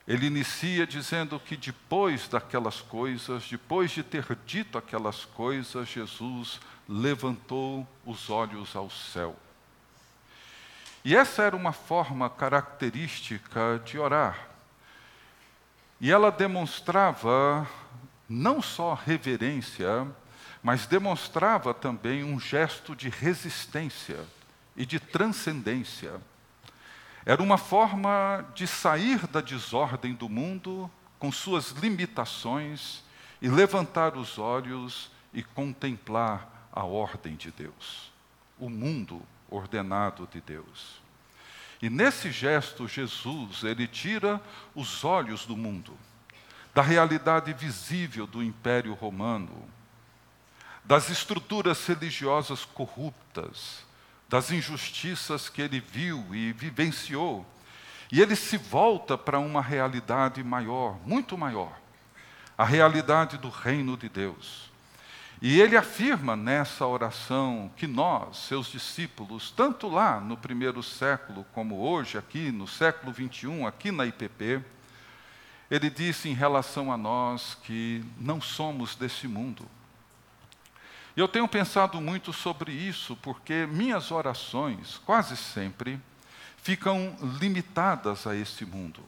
ele 0.07 0.25
inicia 0.25 0.85
dizendo 0.87 1.39
que 1.39 1.55
depois 1.55 2.27
daquelas 2.27 2.81
coisas, 2.81 3.47
depois 3.47 3.91
de 3.91 4.03
ter 4.03 4.25
dito 4.45 4.77
aquelas 4.77 5.25
coisas, 5.25 5.87
Jesus 5.87 6.59
levantou 6.87 7.87
os 8.05 8.29
olhos 8.29 8.75
ao 8.75 8.89
céu. 8.89 9.35
E 11.03 11.15
essa 11.15 11.43
era 11.43 11.55
uma 11.55 11.71
forma 11.71 12.29
característica 12.29 13.81
de 13.85 13.97
orar. 13.97 14.47
E 15.99 16.11
ela 16.11 16.31
demonstrava 16.31 17.67
não 18.27 18.61
só 18.61 18.93
reverência, 18.93 20.07
mas 20.63 20.85
demonstrava 20.85 21.73
também 21.73 22.23
um 22.23 22.39
gesto 22.39 22.95
de 22.95 23.09
resistência 23.09 24.19
e 24.75 24.85
de 24.85 24.99
transcendência. 24.99 26.19
Era 27.25 27.41
uma 27.41 27.57
forma 27.57 28.45
de 28.55 28.65
sair 28.65 29.27
da 29.27 29.41
desordem 29.41 30.13
do 30.13 30.27
mundo 30.27 30.89
com 31.19 31.31
suas 31.31 31.69
limitações 31.71 33.03
e 33.41 33.47
levantar 33.47 34.17
os 34.17 34.39
olhos 34.39 35.11
e 35.33 35.43
contemplar 35.43 36.69
a 36.71 36.83
ordem 36.83 37.35
de 37.35 37.51
Deus, 37.51 38.11
o 38.57 38.69
mundo 38.69 39.21
ordenado 39.49 40.27
de 40.31 40.41
Deus. 40.41 41.01
E 41.81 41.89
nesse 41.89 42.31
gesto, 42.31 42.87
Jesus, 42.87 43.63
ele 43.63 43.87
tira 43.87 44.41
os 44.73 45.03
olhos 45.03 45.45
do 45.45 45.57
mundo, 45.57 45.97
da 46.73 46.81
realidade 46.81 47.51
visível 47.53 48.25
do 48.25 48.41
Império 48.41 48.93
Romano, 48.93 49.67
das 50.83 51.09
estruturas 51.09 51.85
religiosas 51.85 52.65
corruptas, 52.65 53.85
das 54.31 54.49
injustiças 54.49 55.49
que 55.49 55.61
ele 55.61 55.81
viu 55.81 56.25
e 56.33 56.53
vivenciou. 56.53 57.45
E 58.09 58.21
ele 58.21 58.37
se 58.37 58.55
volta 58.55 59.17
para 59.17 59.37
uma 59.37 59.61
realidade 59.61 60.41
maior, 60.41 60.97
muito 61.05 61.37
maior, 61.37 61.77
a 62.57 62.63
realidade 62.63 63.37
do 63.37 63.49
reino 63.49 63.97
de 63.97 64.07
Deus. 64.07 64.71
E 65.41 65.59
ele 65.59 65.75
afirma 65.75 66.37
nessa 66.37 66.87
oração 66.87 67.69
que 67.75 67.85
nós, 67.85 68.37
seus 68.37 68.67
discípulos, 68.67 69.51
tanto 69.51 69.89
lá 69.89 70.21
no 70.21 70.37
primeiro 70.37 70.81
século 70.81 71.45
como 71.53 71.81
hoje, 71.81 72.17
aqui 72.17 72.53
no 72.53 72.67
século 72.67 73.11
21, 73.11 73.67
aqui 73.67 73.91
na 73.91 74.05
IPP, 74.05 74.61
ele 75.69 75.89
disse 75.89 76.29
em 76.29 76.33
relação 76.33 76.89
a 76.89 76.95
nós 76.95 77.57
que 77.63 78.01
não 78.17 78.39
somos 78.39 78.95
desse 78.95 79.27
mundo 79.27 79.67
Eu 81.21 81.27
tenho 81.27 81.47
pensado 81.47 82.01
muito 82.01 82.33
sobre 82.33 82.71
isso 82.71 83.15
porque 83.17 83.67
minhas 83.67 84.09
orações, 84.09 84.99
quase 85.05 85.37
sempre, 85.37 86.01
ficam 86.57 87.15
limitadas 87.39 88.25
a 88.25 88.35
esse 88.35 88.65
mundo. 88.65 89.03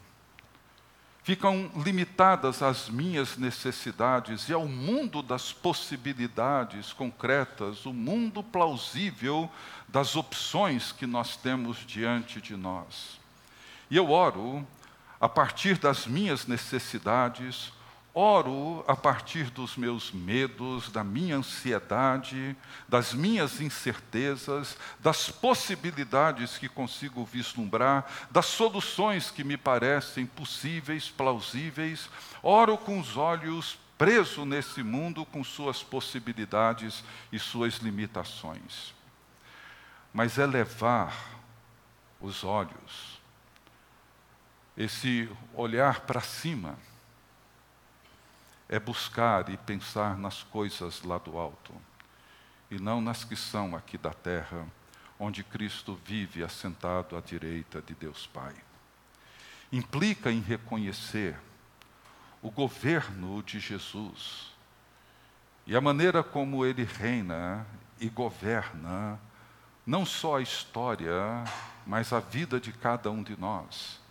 Ficam 1.24 1.72
limitadas 1.76 2.62
às 2.62 2.88
minhas 2.88 3.36
necessidades 3.36 4.48
e 4.48 4.54
ao 4.54 4.68
mundo 4.68 5.24
das 5.24 5.52
possibilidades 5.52 6.94
concretas, 6.94 7.84
o 7.88 7.92
mundo 7.92 8.44
plausível 8.44 9.50
das 9.88 10.16
opções 10.16 10.92
que 10.92 11.08
nós 11.08 11.36
temos 11.36 11.80
diante 11.80 12.40
de 12.40 12.56
nós. 12.56 13.20
E 13.90 13.98
eu 13.98 14.12
oro 14.12 14.64
a 15.20 15.28
partir 15.28 15.80
das 15.80 16.06
minhas 16.06 16.46
necessidades, 16.46 17.74
oro 18.14 18.86
a 18.88 18.96
partir 18.96 19.50
dos 19.50 19.76
meus 19.76 20.12
medos, 20.12 20.92
da 20.92 21.04
minha 21.04 21.38
ansiedade, 21.38 22.56
das 22.88 23.14
minhas 23.14 23.60
incertezas, 23.60 24.78
das 25.00 25.30
possibilidades 25.30 26.58
que 26.58 26.70
consigo 26.70 27.26
vislumbrar, 27.26 28.06
das 28.30 28.46
soluções 28.46 29.32
que 29.32 29.44
me 29.44 29.58
parecem 29.58 30.28
possíveis, 30.28 31.10
plausíveis. 31.10 32.08
Oro 32.44 32.78
com 32.78 33.00
os 33.00 33.18
olhos 33.18 33.80
preso 33.98 34.46
nesse 34.46 34.84
mundo 34.84 35.26
com 35.26 35.44
suas 35.44 35.82
possibilidades 35.82 37.04
e 37.32 37.40
suas 37.40 37.76
limitações. 37.76 38.94
Mas 40.14 40.38
é 40.38 40.46
levar 40.46 41.16
os 42.22 42.44
olhos, 42.44 43.20
esse 44.78 45.30
olhar 45.54 46.02
para 46.02 46.22
cima, 46.22 46.78
é 48.74 48.80
buscar 48.80 49.50
e 49.50 49.58
pensar 49.58 50.18
nas 50.18 50.42
coisas 50.42 51.04
lá 51.04 51.20
do 51.20 51.38
alto, 51.38 51.72
e 52.72 52.80
não 52.80 53.02
nas 53.02 53.24
que 53.24 53.36
são 53.36 53.76
aqui 53.76 54.00
da 54.00 54.10
terra, 54.10 54.66
onde 55.20 55.44
Cristo 55.44 56.00
vive 56.04 56.44
assentado 56.44 57.16
à 57.16 57.22
direita 57.22 57.84
de 57.84 57.94
Deus 57.94 58.26
Pai. 58.26 58.56
Implica 59.72 60.32
em 60.32 60.40
reconhecer 60.40 61.40
o 62.42 62.50
governo 62.50 63.44
de 63.44 63.60
Jesus 63.60 64.52
e 65.68 65.76
a 65.76 65.80
maneira 65.80 66.24
como 66.24 66.66
ele 66.66 66.84
reina 66.84 67.68
e 68.00 68.10
governa 68.10 69.20
não 69.86 70.04
só 70.04 70.38
a 70.38 70.42
história, 70.42 71.44
mas 71.86 72.12
a 72.12 72.20
vida 72.20 72.60
de 72.60 72.72
cada 72.72 73.12
um 73.12 73.22
de 73.22 73.40
nós 73.40 74.02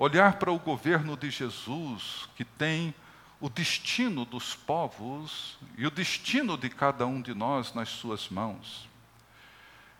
olhar 0.00 0.38
para 0.38 0.50
o 0.50 0.58
governo 0.58 1.14
de 1.14 1.30
Jesus, 1.30 2.26
que 2.34 2.42
tem 2.42 2.94
o 3.38 3.50
destino 3.50 4.24
dos 4.24 4.54
povos 4.54 5.58
e 5.76 5.86
o 5.86 5.90
destino 5.90 6.56
de 6.56 6.70
cada 6.70 7.06
um 7.06 7.20
de 7.20 7.34
nós 7.34 7.74
nas 7.74 7.90
suas 7.90 8.30
mãos. 8.30 8.88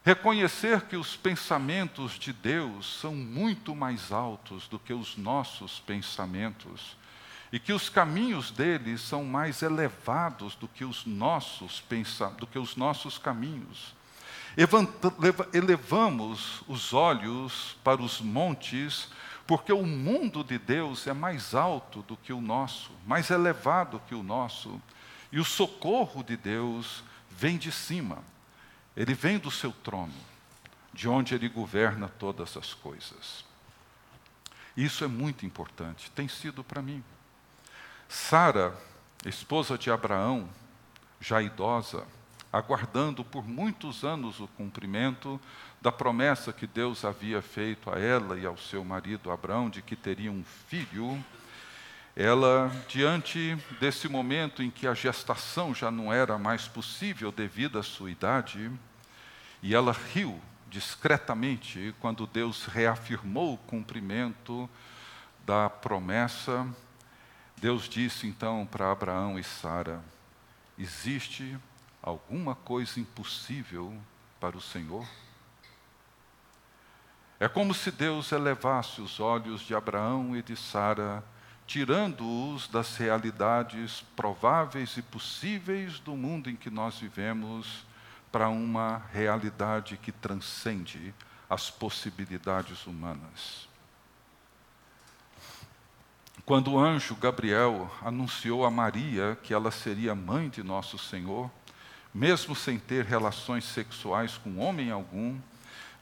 Reconhecer 0.02 0.86
que 0.86 0.96
os 0.96 1.16
pensamentos 1.16 2.18
de 2.18 2.32
Deus 2.32 2.98
são 2.98 3.14
muito 3.14 3.76
mais 3.76 4.10
altos 4.10 4.66
do 4.68 4.78
que 4.78 4.94
os 4.94 5.18
nossos 5.18 5.80
pensamentos 5.80 6.96
e 7.52 7.58
que 7.58 7.74
os 7.74 7.90
caminhos 7.90 8.50
dele 8.50 8.96
são 8.96 9.22
mais 9.22 9.60
elevados 9.60 10.54
do 10.54 10.66
que 10.66 10.82
os 10.82 11.04
nossos 11.04 11.84
do 12.38 12.46
que 12.46 12.58
os 12.58 12.74
nossos 12.74 13.18
caminhos. 13.18 13.94
Elevamos 15.52 16.62
os 16.66 16.94
olhos 16.94 17.76
para 17.84 18.00
os 18.00 18.18
montes 18.18 19.10
porque 19.50 19.72
o 19.72 19.84
mundo 19.84 20.44
de 20.44 20.56
Deus 20.60 21.08
é 21.08 21.12
mais 21.12 21.56
alto 21.56 22.02
do 22.02 22.16
que 22.16 22.32
o 22.32 22.40
nosso, 22.40 22.92
mais 23.04 23.30
elevado 23.30 24.00
que 24.06 24.14
o 24.14 24.22
nosso, 24.22 24.80
e 25.32 25.40
o 25.40 25.44
socorro 25.44 26.22
de 26.22 26.36
Deus 26.36 27.02
vem 27.28 27.58
de 27.58 27.72
cima, 27.72 28.18
ele 28.96 29.12
vem 29.12 29.38
do 29.38 29.50
seu 29.50 29.72
trono, 29.72 30.14
de 30.94 31.08
onde 31.08 31.34
ele 31.34 31.48
governa 31.48 32.06
todas 32.06 32.56
as 32.56 32.72
coisas. 32.74 33.44
Isso 34.76 35.02
é 35.02 35.08
muito 35.08 35.44
importante, 35.44 36.12
tem 36.12 36.28
sido 36.28 36.62
para 36.62 36.80
mim. 36.80 37.02
Sara, 38.08 38.72
esposa 39.26 39.76
de 39.76 39.90
Abraão, 39.90 40.48
já 41.20 41.42
idosa, 41.42 42.06
aguardando 42.52 43.24
por 43.24 43.46
muitos 43.46 44.04
anos 44.04 44.40
o 44.40 44.48
cumprimento 44.48 45.40
da 45.80 45.92
promessa 45.92 46.52
que 46.52 46.66
Deus 46.66 47.04
havia 47.04 47.40
feito 47.40 47.90
a 47.90 47.98
ela 47.98 48.38
e 48.38 48.44
ao 48.44 48.56
seu 48.56 48.84
marido 48.84 49.30
Abraão 49.30 49.70
de 49.70 49.80
que 49.80 49.94
teria 49.94 50.32
um 50.32 50.44
filho, 50.68 51.22
ela, 52.16 52.70
diante 52.88 53.56
desse 53.78 54.08
momento 54.08 54.62
em 54.62 54.70
que 54.70 54.86
a 54.86 54.94
gestação 54.94 55.74
já 55.74 55.90
não 55.90 56.12
era 56.12 56.36
mais 56.36 56.66
possível 56.66 57.30
devido 57.30 57.78
à 57.78 57.82
sua 57.82 58.10
idade, 58.10 58.70
e 59.62 59.74
ela 59.74 59.96
riu 60.12 60.40
discretamente 60.68 61.94
quando 62.00 62.26
Deus 62.26 62.66
reafirmou 62.66 63.54
o 63.54 63.58
cumprimento 63.58 64.68
da 65.46 65.70
promessa, 65.70 66.66
Deus 67.56 67.88
disse 67.88 68.26
então 68.26 68.66
para 68.70 68.90
Abraão 68.90 69.38
e 69.38 69.44
Sara: 69.44 70.00
Existe 70.78 71.58
alguma 72.02 72.54
coisa 72.54 72.98
impossível 72.98 73.92
para 74.38 74.56
o 74.56 74.60
Senhor? 74.60 75.06
É 77.38 77.48
como 77.48 77.72
se 77.72 77.90
Deus 77.90 78.32
elevasse 78.32 79.00
os 79.00 79.18
olhos 79.18 79.62
de 79.62 79.74
Abraão 79.74 80.36
e 80.36 80.42
de 80.42 80.54
Sara, 80.56 81.24
tirando-os 81.66 82.68
das 82.68 82.96
realidades 82.96 84.02
prováveis 84.14 84.96
e 84.96 85.02
possíveis 85.02 85.98
do 86.00 86.14
mundo 86.16 86.50
em 86.50 86.56
que 86.56 86.68
nós 86.68 86.98
vivemos, 86.98 87.86
para 88.30 88.48
uma 88.48 89.02
realidade 89.12 89.96
que 89.96 90.12
transcende 90.12 91.14
as 91.48 91.70
possibilidades 91.70 92.86
humanas. 92.86 93.68
Quando 96.44 96.72
o 96.72 96.78
anjo 96.78 97.14
Gabriel 97.16 97.90
anunciou 98.02 98.64
a 98.64 98.70
Maria 98.70 99.36
que 99.42 99.52
ela 99.52 99.70
seria 99.70 100.14
mãe 100.14 100.48
de 100.48 100.62
nosso 100.62 100.98
Senhor, 100.98 101.50
mesmo 102.12 102.54
sem 102.54 102.78
ter 102.78 103.04
relações 103.04 103.64
sexuais 103.64 104.36
com 104.38 104.58
homem 104.58 104.90
algum, 104.90 105.38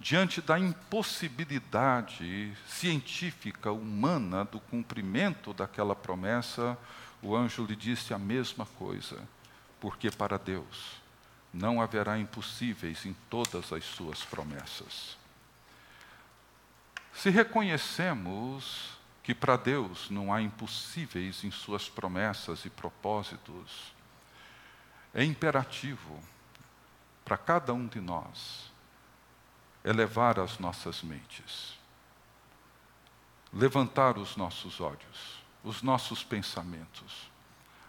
diante 0.00 0.40
da 0.40 0.58
impossibilidade 0.58 2.56
científica, 2.66 3.72
humana, 3.72 4.44
do 4.44 4.60
cumprimento 4.60 5.52
daquela 5.52 5.94
promessa, 5.94 6.78
o 7.20 7.36
anjo 7.36 7.64
lhe 7.64 7.76
disse 7.76 8.14
a 8.14 8.18
mesma 8.18 8.64
coisa, 8.64 9.18
porque 9.80 10.10
para 10.10 10.38
Deus 10.38 11.00
não 11.52 11.80
haverá 11.80 12.18
impossíveis 12.18 13.04
em 13.04 13.14
todas 13.28 13.72
as 13.72 13.84
suas 13.84 14.22
promessas. 14.24 15.16
Se 17.12 17.30
reconhecemos 17.30 18.90
que 19.22 19.34
para 19.34 19.56
Deus 19.56 20.08
não 20.08 20.32
há 20.32 20.40
impossíveis 20.40 21.42
em 21.42 21.50
suas 21.50 21.88
promessas 21.88 22.64
e 22.64 22.70
propósitos, 22.70 23.92
é 25.14 25.24
imperativo 25.24 26.18
para 27.24 27.36
cada 27.36 27.72
um 27.72 27.86
de 27.86 28.00
nós 28.00 28.70
elevar 29.84 30.38
as 30.38 30.58
nossas 30.58 31.02
mentes, 31.02 31.78
levantar 33.52 34.18
os 34.18 34.36
nossos 34.36 34.80
olhos, 34.80 35.42
os 35.64 35.82
nossos 35.82 36.22
pensamentos, 36.22 37.30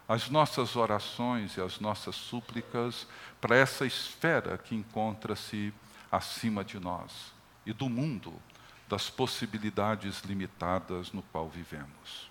as 0.08 0.30
nossas 0.30 0.76
orações 0.76 1.56
e 1.58 1.62
as 1.62 1.80
nossas 1.80 2.16
súplicas 2.16 3.08
para 3.40 3.56
essa 3.56 3.86
esfera 3.86 4.58
que 4.58 4.76
encontra-se 4.76 5.74
acima 6.12 6.64
de 6.64 6.80
nós 6.80 7.34
e 7.66 7.74
do 7.74 7.88
mundo 7.88 8.34
das 8.88 9.10
possibilidades 9.10 10.22
limitadas 10.22 11.12
no 11.12 11.22
qual 11.22 11.48
vivemos. 11.48 12.29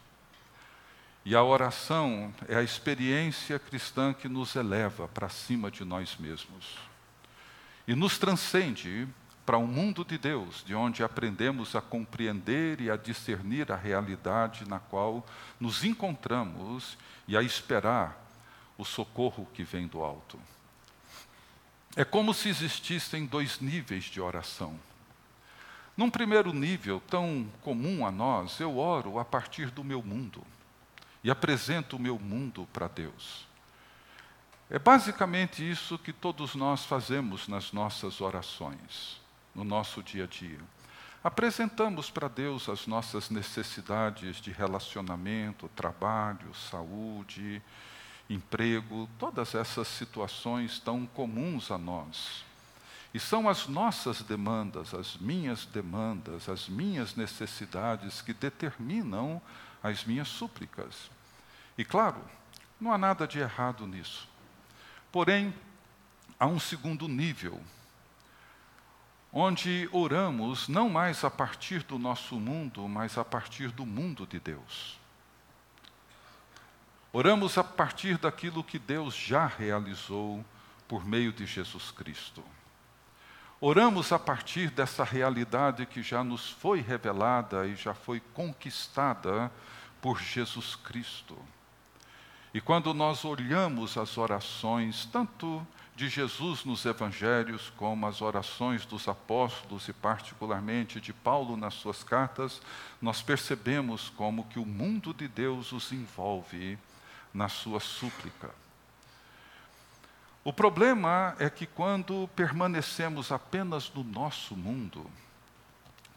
E 1.24 1.34
a 1.34 1.42
oração 1.42 2.32
é 2.48 2.56
a 2.56 2.62
experiência 2.62 3.58
cristã 3.58 4.14
que 4.14 4.28
nos 4.28 4.56
eleva 4.56 5.08
para 5.08 5.28
cima 5.28 5.70
de 5.70 5.84
nós 5.84 6.16
mesmos 6.16 6.78
e 7.86 7.94
nos 7.94 8.18
transcende 8.18 9.08
para 9.44 9.58
um 9.58 9.66
mundo 9.66 10.04
de 10.04 10.18
Deus, 10.18 10.62
de 10.64 10.74
onde 10.74 11.02
aprendemos 11.02 11.74
a 11.74 11.80
compreender 11.80 12.80
e 12.82 12.90
a 12.90 12.96
discernir 12.96 13.72
a 13.72 13.76
realidade 13.76 14.68
na 14.68 14.78
qual 14.78 15.26
nos 15.58 15.84
encontramos 15.84 16.98
e 17.26 17.36
a 17.36 17.42
esperar 17.42 18.22
o 18.76 18.84
socorro 18.84 19.48
que 19.54 19.64
vem 19.64 19.86
do 19.86 20.02
alto. 20.02 20.38
É 21.96 22.04
como 22.04 22.34
se 22.34 22.50
existissem 22.50 23.24
dois 23.24 23.58
níveis 23.58 24.04
de 24.04 24.20
oração. 24.20 24.78
Num 25.96 26.10
primeiro 26.10 26.52
nível, 26.52 27.02
tão 27.08 27.50
comum 27.62 28.06
a 28.06 28.10
nós, 28.10 28.60
eu 28.60 28.76
oro 28.76 29.18
a 29.18 29.24
partir 29.24 29.70
do 29.70 29.82
meu 29.82 30.02
mundo 30.02 30.44
e 31.22 31.30
apresento 31.30 31.96
o 31.96 32.00
meu 32.00 32.18
mundo 32.18 32.68
para 32.72 32.88
Deus. 32.88 33.46
É 34.70 34.78
basicamente 34.78 35.68
isso 35.68 35.98
que 35.98 36.12
todos 36.12 36.54
nós 36.54 36.84
fazemos 36.84 37.48
nas 37.48 37.72
nossas 37.72 38.20
orações 38.20 39.18
no 39.54 39.64
nosso 39.64 40.02
dia 40.02 40.24
a 40.24 40.26
dia. 40.26 40.60
Apresentamos 41.22 42.10
para 42.10 42.28
Deus 42.28 42.68
as 42.68 42.86
nossas 42.86 43.28
necessidades 43.28 44.36
de 44.36 44.52
relacionamento, 44.52 45.68
trabalho, 45.74 46.54
saúde 46.54 47.60
emprego, 48.30 49.08
todas 49.18 49.54
essas 49.54 49.88
situações 49.88 50.78
tão 50.78 51.06
comuns 51.06 51.70
a 51.70 51.78
nós. 51.78 52.44
E 53.12 53.18
são 53.18 53.48
as 53.48 53.66
nossas 53.66 54.20
demandas, 54.20 54.92
as 54.92 55.16
minhas 55.16 55.64
demandas, 55.64 56.48
as 56.48 56.68
minhas 56.68 57.16
necessidades 57.16 58.20
que 58.20 58.34
determinam 58.34 59.40
as 59.82 60.04
minhas 60.04 60.28
súplicas. 60.28 61.10
E 61.76 61.84
claro, 61.84 62.22
não 62.80 62.92
há 62.92 62.98
nada 62.98 63.26
de 63.26 63.38
errado 63.38 63.86
nisso. 63.86 64.28
Porém, 65.10 65.54
há 66.38 66.46
um 66.46 66.58
segundo 66.58 67.08
nível, 67.08 67.60
onde 69.32 69.88
oramos 69.92 70.68
não 70.68 70.88
mais 70.88 71.24
a 71.24 71.30
partir 71.30 71.82
do 71.82 71.98
nosso 71.98 72.36
mundo, 72.36 72.86
mas 72.88 73.18
a 73.18 73.24
partir 73.24 73.70
do 73.70 73.84
mundo 73.84 74.26
de 74.26 74.38
Deus. 74.38 74.98
Oramos 77.12 77.56
a 77.56 77.64
partir 77.64 78.18
daquilo 78.18 78.62
que 78.62 78.78
Deus 78.78 79.14
já 79.14 79.46
realizou 79.46 80.44
por 80.86 81.04
meio 81.04 81.32
de 81.32 81.46
Jesus 81.46 81.90
Cristo. 81.90 82.44
Oramos 83.60 84.12
a 84.12 84.18
partir 84.20 84.70
dessa 84.70 85.02
realidade 85.02 85.84
que 85.84 86.00
já 86.00 86.22
nos 86.22 86.48
foi 86.48 86.80
revelada 86.80 87.66
e 87.66 87.74
já 87.74 87.92
foi 87.92 88.20
conquistada 88.32 89.50
por 90.00 90.20
Jesus 90.20 90.76
Cristo. 90.76 91.36
E 92.54 92.60
quando 92.60 92.94
nós 92.94 93.24
olhamos 93.24 93.98
as 93.98 94.16
orações, 94.16 95.06
tanto 95.06 95.66
de 95.96 96.08
Jesus 96.08 96.64
nos 96.64 96.86
evangelhos, 96.86 97.72
como 97.76 98.06
as 98.06 98.22
orações 98.22 98.86
dos 98.86 99.08
apóstolos 99.08 99.88
e 99.88 99.92
particularmente 99.92 101.00
de 101.00 101.12
Paulo 101.12 101.56
nas 101.56 101.74
suas 101.74 102.04
cartas, 102.04 102.62
nós 103.02 103.20
percebemos 103.20 104.08
como 104.10 104.44
que 104.44 104.60
o 104.60 104.64
mundo 104.64 105.12
de 105.12 105.26
Deus 105.26 105.72
os 105.72 105.90
envolve 105.90 106.78
na 107.34 107.48
sua 107.48 107.80
súplica. 107.80 108.54
O 110.48 110.52
problema 110.54 111.36
é 111.38 111.50
que 111.50 111.66
quando 111.66 112.26
permanecemos 112.34 113.30
apenas 113.30 113.92
no 113.92 114.02
nosso 114.02 114.56
mundo, 114.56 115.04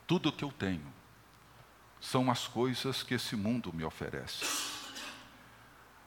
tudo 0.07 0.29
o 0.29 0.31
que 0.31 0.45
eu 0.45 0.53
tenho 0.53 0.87
são 1.99 2.31
as 2.31 2.47
coisas 2.47 3.03
que 3.03 3.15
esse 3.15 3.35
mundo 3.35 3.73
me 3.73 3.83
oferece. 3.83 4.45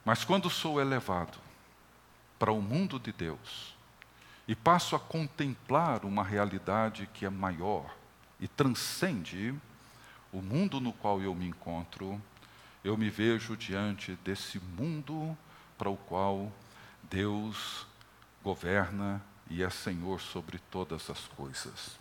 Mas 0.07 0.25
quando 0.25 0.49
sou 0.49 0.81
elevado 0.81 1.37
para 2.39 2.51
o 2.51 2.63
mundo 2.63 2.99
de 2.99 3.13
Deus 3.13 3.77
e 4.49 4.57
passo 4.57 4.97
a 4.97 4.99
contemplar 4.99 6.07
uma 6.07 6.25
realidade 6.25 7.07
que 7.13 7.27
é 7.27 7.31
maior 7.31 7.95
e 8.41 8.49
transcende 8.49 9.55
o 10.33 10.41
mundo 10.41 10.81
no 10.81 10.95
qual 10.95 11.21
eu 11.21 11.35
me 11.35 11.47
encontro, 11.47 12.19
eu 12.83 12.97
me 12.97 13.11
vejo 13.11 13.55
diante 13.55 14.13
desse 14.25 14.59
mundo 14.59 15.37
para 15.77 15.91
o 15.91 15.97
qual 15.99 16.51
Deus 17.03 17.87
governa 18.45 19.21
e 19.51 19.63
é 19.63 19.71
Senhor 19.71 20.21
sobre 20.21 20.59
todas 20.71 21.11
as 21.11 21.21
coisas. 21.29 21.99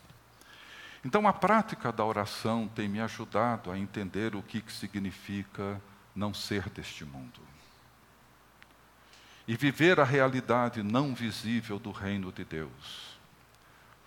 Então, 1.04 1.28
a 1.28 1.34
prática 1.34 1.92
da 1.92 2.06
oração 2.06 2.68
tem 2.68 2.88
me 2.88 3.02
ajudado 3.02 3.72
a 3.72 3.78
entender 3.80 4.36
o 4.36 4.44
que, 4.44 4.64
significa 4.68 5.82
não 6.16 6.34
ser 6.34 6.70
deste 6.70 7.04
mundo. 7.04 7.42
E 9.48 9.56
viver 9.56 10.00
a 10.00 10.04
realidade 10.04 10.84
não 10.84 11.16
visível 11.16 11.80
do 11.80 11.92
reino 11.92 12.32
de 12.32 12.46
Deus. 12.46 13.18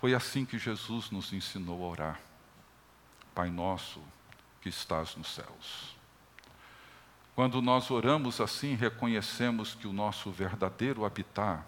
Foi 0.00 0.14
assim 0.14 0.44
que 0.44 0.58
Jesus 0.58 1.10
nos 1.10 1.32
ensinou 1.32 1.84
a 1.84 1.88
orar. 1.88 2.20
Pai 3.34 3.50
nosso 3.50 4.00
que 4.62 4.68
estás 4.68 5.16
nos 5.16 5.34
céus 5.34 5.96
quando 7.36 7.60
nós 7.60 7.90
oramos 7.90 8.40
assim, 8.40 8.74
reconhecemos 8.74 9.74
que 9.74 9.86
o 9.86 9.92
nosso 9.92 10.30
verdadeiro 10.30 11.04
habitar 11.04 11.66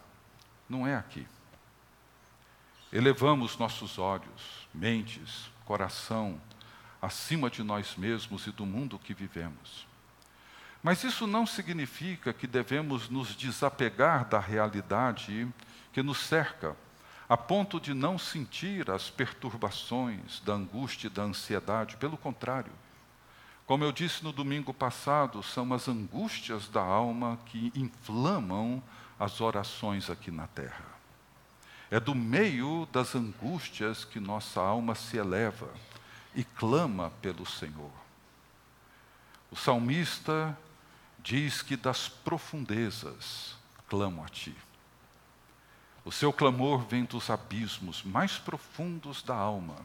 não 0.69 0.87
é 0.87 0.95
aqui. 0.95 1.27
Elevamos 2.93 3.59
nossos 3.59 3.99
olhos, 3.99 4.69
mentes, 4.73 5.51
coração 5.65 6.41
acima 7.01 7.51
de 7.51 7.63
nós 7.63 7.97
mesmos 7.97 8.47
e 8.47 8.51
do 8.51 8.67
mundo 8.67 8.99
que 8.99 9.15
vivemos. 9.15 9.87
Mas 10.83 11.05
isso 11.05 11.27
não 11.27 11.47
significa 11.47 12.33
que 12.33 12.47
devemos 12.47 13.09
nos 13.09 13.35
desapegar 13.35 14.29
da 14.29 14.39
realidade 14.39 15.49
que 15.93 16.03
nos 16.03 16.19
cerca, 16.19 16.77
a 17.29 17.37
ponto 17.37 17.81
de 17.81 17.93
não 17.93 18.19
sentir 18.19 18.91
as 18.91 19.11
perturbações 19.11 20.41
da 20.41 20.55
angústia 20.55 21.09
e 21.09 21.11
da 21.11 21.23
ansiedade. 21.23 21.97
Pelo 21.97 22.17
contrário, 22.17 22.73
como 23.67 23.85
eu 23.85 23.93
disse 23.93 24.25
no 24.25 24.33
domingo 24.33 24.73
passado, 24.73 25.43
são 25.43 25.75
as 25.75 25.89
angústias 25.89 26.69
da 26.69 26.81
alma 26.81 27.39
que 27.47 27.71
inflamam 27.75 28.83
as 29.19 29.41
orações 29.41 30.09
aqui 30.11 30.31
na 30.31 30.47
terra. 30.47 30.85
É 31.91 31.99
do 31.99 32.15
meio 32.15 32.87
das 32.93 33.15
angústias 33.15 34.05
que 34.05 34.21
nossa 34.21 34.61
alma 34.61 34.95
se 34.95 35.17
eleva 35.17 35.73
e 36.35 36.45
clama 36.45 37.11
pelo 37.23 37.47
Senhor. 37.47 37.91
O 39.51 39.57
salmista 39.57 40.57
diz 41.19 41.63
que 41.63 41.77
das 41.77 42.09
profundezas 42.09 43.57
clamo 43.89 44.23
a 44.23 44.29
ti. 44.29 44.55
O 46.05 46.13
seu 46.13 46.33
clamor 46.33 46.87
vem 46.87 47.05
dos 47.05 47.29
abismos 47.29 48.03
mais 48.03 48.39
profundos 48.39 49.23
da 49.23 49.35
alma, 49.35 49.77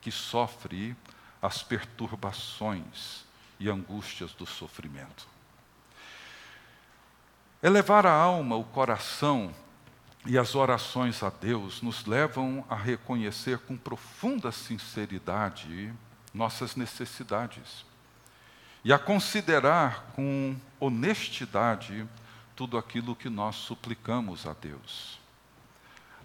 que 0.00 0.10
sofre 0.10 0.96
as 1.42 1.62
perturbações 1.62 3.24
e 3.58 3.68
angústias 3.68 4.32
do 4.32 4.46
sofrimento. 4.46 5.28
Elevar 7.62 8.06
a 8.06 8.12
alma, 8.12 8.56
o 8.56 8.64
coração 8.64 9.54
e 10.24 10.38
as 10.38 10.54
orações 10.54 11.22
a 11.22 11.28
Deus 11.28 11.82
nos 11.82 12.06
levam 12.06 12.64
a 12.70 12.74
reconhecer 12.74 13.58
com 13.58 13.76
profunda 13.76 14.50
sinceridade 14.50 15.92
nossas 16.32 16.74
necessidades 16.74 17.84
e 18.82 18.94
a 18.94 18.98
considerar 18.98 20.06
com 20.14 20.56
honestidade 20.78 22.08
tudo 22.56 22.78
aquilo 22.78 23.14
que 23.14 23.28
nós 23.28 23.56
suplicamos 23.56 24.46
a 24.46 24.54
Deus. 24.54 25.20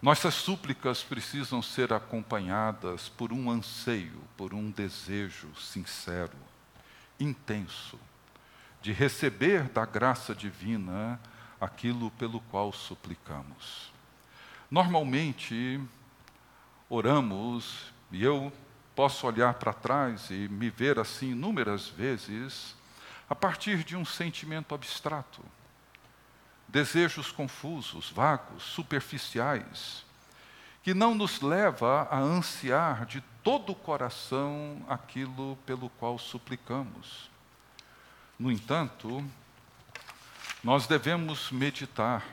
Nossas 0.02 0.36
súplicas 0.36 1.04
precisam 1.04 1.62
ser 1.62 1.92
acompanhadas 1.92 3.10
por 3.10 3.34
um 3.34 3.52
anseio, 3.52 4.22
por 4.38 4.54
um 4.54 4.72
desejo 4.72 5.54
sincero, 5.60 6.38
intenso, 7.20 8.00
de 8.86 8.94
receber 8.94 9.64
da 9.70 9.84
graça 9.84 10.36
divina 10.36 11.20
aquilo 11.60 12.12
pelo 12.12 12.40
qual 12.40 12.72
suplicamos. 12.72 13.92
Normalmente, 14.70 15.82
oramos, 16.88 17.92
e 18.12 18.24
eu 18.24 18.54
posso 18.96 19.26
olhar 19.26 19.56
para 19.56 19.74
trás 19.74 20.30
e 20.30 20.48
me 20.48 20.70
ver 20.70 21.00
assim 21.00 21.32
inúmeras 21.32 21.88
vezes, 21.88 22.76
a 23.28 23.34
partir 23.34 23.84
de 23.84 23.98
um 23.98 24.06
sentimento 24.06 24.76
abstrato 24.76 25.44
desejos 26.68 27.32
confusos, 27.32 28.12
vagos, 28.12 28.62
superficiais, 28.62 30.06
que 30.84 30.94
não 30.94 31.16
nos 31.16 31.42
leva 31.42 32.08
a 32.12 32.20
ansiar 32.20 33.08
de 33.08 33.20
todo 33.42 33.72
o 33.72 33.76
coração 33.76 34.80
aquilo 34.88 35.58
pelo 35.66 35.90
qual 35.90 36.20
suplicamos. 36.20 37.34
No 38.38 38.52
entanto, 38.52 39.24
nós 40.64 40.88
devemos 40.88 41.52
meditar 41.52 42.24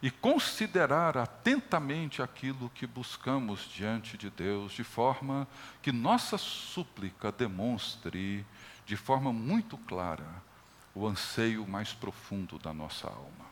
e 0.00 0.10
considerar 0.10 1.16
atentamente 1.16 2.20
aquilo 2.20 2.70
que 2.74 2.86
buscamos 2.86 3.68
diante 3.68 4.18
de 4.18 4.28
Deus, 4.28 4.72
de 4.72 4.84
forma 4.84 5.48
que 5.80 5.90
nossa 5.90 6.36
súplica 6.36 7.32
demonstre 7.32 8.44
de 8.84 8.96
forma 8.96 9.32
muito 9.32 9.78
clara 9.78 10.26
o 10.94 11.06
anseio 11.06 11.66
mais 11.66 11.92
profundo 11.92 12.58
da 12.58 12.72
nossa 12.72 13.08
alma. 13.08 13.46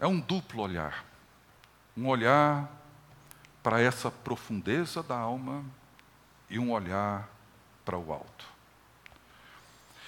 É 0.00 0.06
um 0.06 0.18
duplo 0.18 0.62
olhar. 0.62 1.04
Um 1.96 2.08
olhar 2.08 2.68
para 3.62 3.80
essa 3.80 4.10
profundeza 4.10 5.02
da 5.02 5.16
alma 5.16 5.64
e 6.48 6.58
um 6.58 6.72
olhar 6.72 7.28
para 7.84 7.96
o 7.96 8.12
alto. 8.12 8.49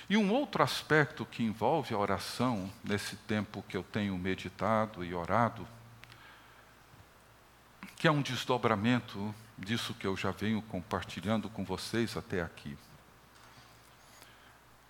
E 0.09 0.17
um 0.17 0.33
outro 0.33 0.63
aspecto 0.63 1.25
que 1.25 1.43
envolve 1.43 1.95
a 1.95 1.99
oração, 1.99 2.71
nesse 2.83 3.17
tempo 3.17 3.65
que 3.69 3.77
eu 3.77 3.83
tenho 3.83 4.17
meditado 4.19 5.05
e 5.05 5.15
orado, 5.15 5.67
que 7.97 8.09
é 8.09 8.11
um 8.11 8.21
desdobramento 8.21 9.35
disso 9.57 9.95
que 9.95 10.07
eu 10.07 10.17
já 10.17 10.31
venho 10.31 10.61
compartilhando 10.63 11.49
com 11.49 11.65
vocês 11.65 12.17
até 12.17 12.43
aqui. 12.43 12.77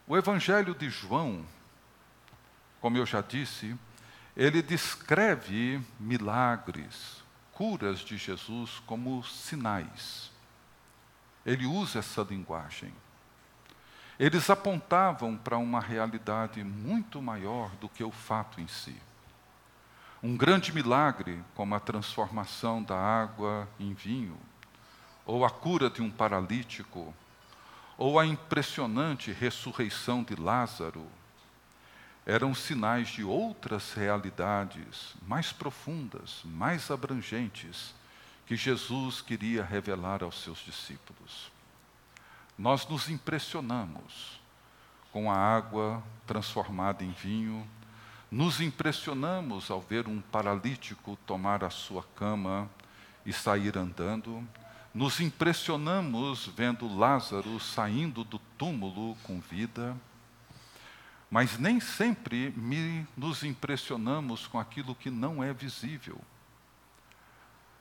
O 0.06 0.16
Evangelho 0.16 0.74
de 0.74 0.88
João, 0.88 1.46
como 2.80 2.96
eu 2.96 3.06
já 3.06 3.20
disse, 3.20 3.76
ele 4.36 4.62
descreve 4.62 5.80
milagres, 6.00 7.22
curas 7.52 8.00
de 8.00 8.16
Jesus 8.16 8.82
como 8.86 9.22
sinais. 9.24 10.30
Ele 11.44 11.66
usa 11.66 11.98
essa 11.98 12.22
linguagem. 12.22 12.92
Eles 14.22 14.48
apontavam 14.48 15.36
para 15.36 15.58
uma 15.58 15.80
realidade 15.80 16.62
muito 16.62 17.20
maior 17.20 17.70
do 17.80 17.88
que 17.88 18.04
o 18.04 18.12
fato 18.12 18.60
em 18.60 18.68
si. 18.68 18.94
Um 20.22 20.36
grande 20.36 20.72
milagre, 20.72 21.42
como 21.56 21.74
a 21.74 21.80
transformação 21.80 22.80
da 22.84 22.96
água 22.96 23.68
em 23.80 23.92
vinho, 23.92 24.38
ou 25.26 25.44
a 25.44 25.50
cura 25.50 25.90
de 25.90 26.00
um 26.00 26.08
paralítico, 26.08 27.12
ou 27.98 28.16
a 28.16 28.24
impressionante 28.24 29.32
ressurreição 29.32 30.22
de 30.22 30.36
Lázaro, 30.36 31.04
eram 32.24 32.54
sinais 32.54 33.08
de 33.08 33.24
outras 33.24 33.92
realidades 33.92 35.16
mais 35.26 35.52
profundas, 35.52 36.42
mais 36.44 36.92
abrangentes, 36.92 37.92
que 38.46 38.54
Jesus 38.54 39.20
queria 39.20 39.64
revelar 39.64 40.22
aos 40.22 40.40
seus 40.44 40.60
discípulos. 40.60 41.50
Nós 42.62 42.86
nos 42.86 43.10
impressionamos 43.10 44.40
com 45.10 45.28
a 45.28 45.36
água 45.36 46.00
transformada 46.24 47.02
em 47.02 47.10
vinho, 47.10 47.68
nos 48.30 48.60
impressionamos 48.60 49.68
ao 49.68 49.80
ver 49.80 50.06
um 50.06 50.20
paralítico 50.20 51.18
tomar 51.26 51.64
a 51.64 51.70
sua 51.70 52.04
cama 52.14 52.70
e 53.26 53.32
sair 53.32 53.76
andando, 53.76 54.46
nos 54.94 55.18
impressionamos 55.18 56.46
vendo 56.56 56.86
Lázaro 56.96 57.58
saindo 57.58 58.22
do 58.22 58.38
túmulo 58.56 59.16
com 59.24 59.40
vida, 59.40 59.96
mas 61.28 61.58
nem 61.58 61.80
sempre 61.80 62.54
me, 62.56 63.04
nos 63.16 63.42
impressionamos 63.42 64.46
com 64.46 64.60
aquilo 64.60 64.94
que 64.94 65.10
não 65.10 65.42
é 65.42 65.52
visível. 65.52 66.20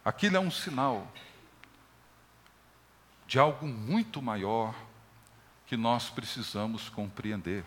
Aquilo 0.04 0.38
é 0.38 0.40
um 0.40 0.50
sinal 0.50 1.08
de 3.32 3.40
algo 3.40 3.66
muito 3.66 4.22
maior 4.22 4.76
que 5.66 5.78
nós 5.78 6.10
precisamos 6.10 6.90
compreender. 6.90 7.64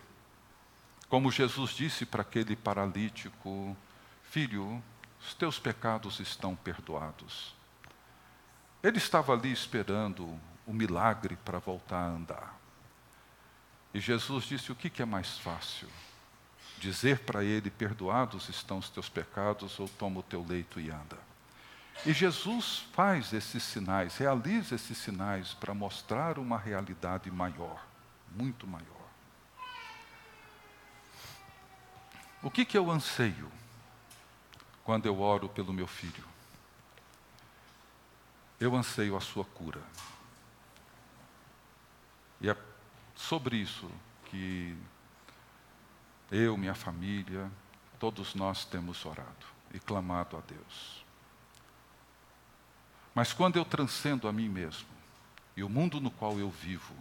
Como 1.08 1.32
Jesus 1.32 1.70
disse 1.70 2.04
para 2.04 2.20
aquele 2.20 2.54
paralítico: 2.54 3.74
Filho, 4.24 4.84
os 5.18 5.32
teus 5.32 5.58
pecados 5.58 6.20
estão 6.20 6.54
perdoados. 6.54 7.54
Ele 8.82 8.98
estava 8.98 9.32
ali 9.32 9.50
esperando 9.50 10.38
o 10.66 10.72
milagre 10.74 11.34
para 11.42 11.58
voltar 11.60 11.96
a 11.96 12.08
andar. 12.08 12.60
E 13.94 14.00
Jesus 14.00 14.44
disse: 14.44 14.70
O 14.70 14.76
que, 14.76 15.00
é 15.00 15.06
mais 15.06 15.38
fácil? 15.38 15.88
Dizer 16.76 17.20
para 17.20 17.42
ele: 17.42 17.70
Perdoados 17.70 18.50
estão 18.50 18.76
os 18.76 18.90
teus 18.90 19.08
pecados, 19.08 19.80
ou 19.80 19.88
toma 19.88 20.20
o 20.20 20.22
teu 20.22 20.44
leito 20.46 20.78
e 20.78 20.90
anda. 20.90 21.33
E 22.06 22.12
Jesus 22.12 22.84
faz 22.92 23.32
esses 23.32 23.62
sinais, 23.62 24.16
realiza 24.16 24.74
esses 24.74 24.98
sinais 24.98 25.54
para 25.54 25.72
mostrar 25.72 26.38
uma 26.38 26.58
realidade 26.58 27.30
maior, 27.30 27.84
muito 28.30 28.66
maior. 28.66 29.04
O 32.42 32.50
que, 32.50 32.64
que 32.64 32.76
eu 32.76 32.90
anseio 32.90 33.50
quando 34.84 35.06
eu 35.06 35.18
oro 35.20 35.48
pelo 35.48 35.72
meu 35.72 35.86
filho? 35.86 36.24
Eu 38.60 38.76
anseio 38.76 39.16
a 39.16 39.20
sua 39.20 39.44
cura. 39.44 39.80
E 42.40 42.50
é 42.50 42.56
sobre 43.16 43.56
isso 43.56 43.90
que 44.26 44.76
eu, 46.30 46.56
minha 46.56 46.74
família, 46.74 47.50
todos 47.98 48.34
nós 48.34 48.64
temos 48.64 49.06
orado 49.06 49.46
e 49.72 49.78
clamado 49.78 50.36
a 50.36 50.40
Deus. 50.40 51.03
Mas 53.14 53.32
quando 53.32 53.56
eu 53.56 53.64
transcendo 53.64 54.26
a 54.26 54.32
mim 54.32 54.48
mesmo 54.48 54.88
e 55.56 55.62
o 55.62 55.68
mundo 55.68 56.00
no 56.00 56.10
qual 56.10 56.38
eu 56.38 56.50
vivo, 56.50 56.94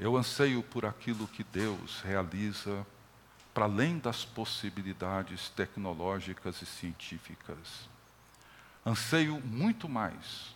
eu 0.00 0.16
anseio 0.16 0.62
por 0.62 0.86
aquilo 0.86 1.26
que 1.26 1.44
Deus 1.44 2.00
realiza 2.00 2.86
para 3.52 3.64
além 3.64 3.98
das 3.98 4.24
possibilidades 4.24 5.48
tecnológicas 5.50 6.60
e 6.60 6.66
científicas. 6.66 7.88
Anseio 8.84 9.40
muito 9.40 9.88
mais 9.88 10.54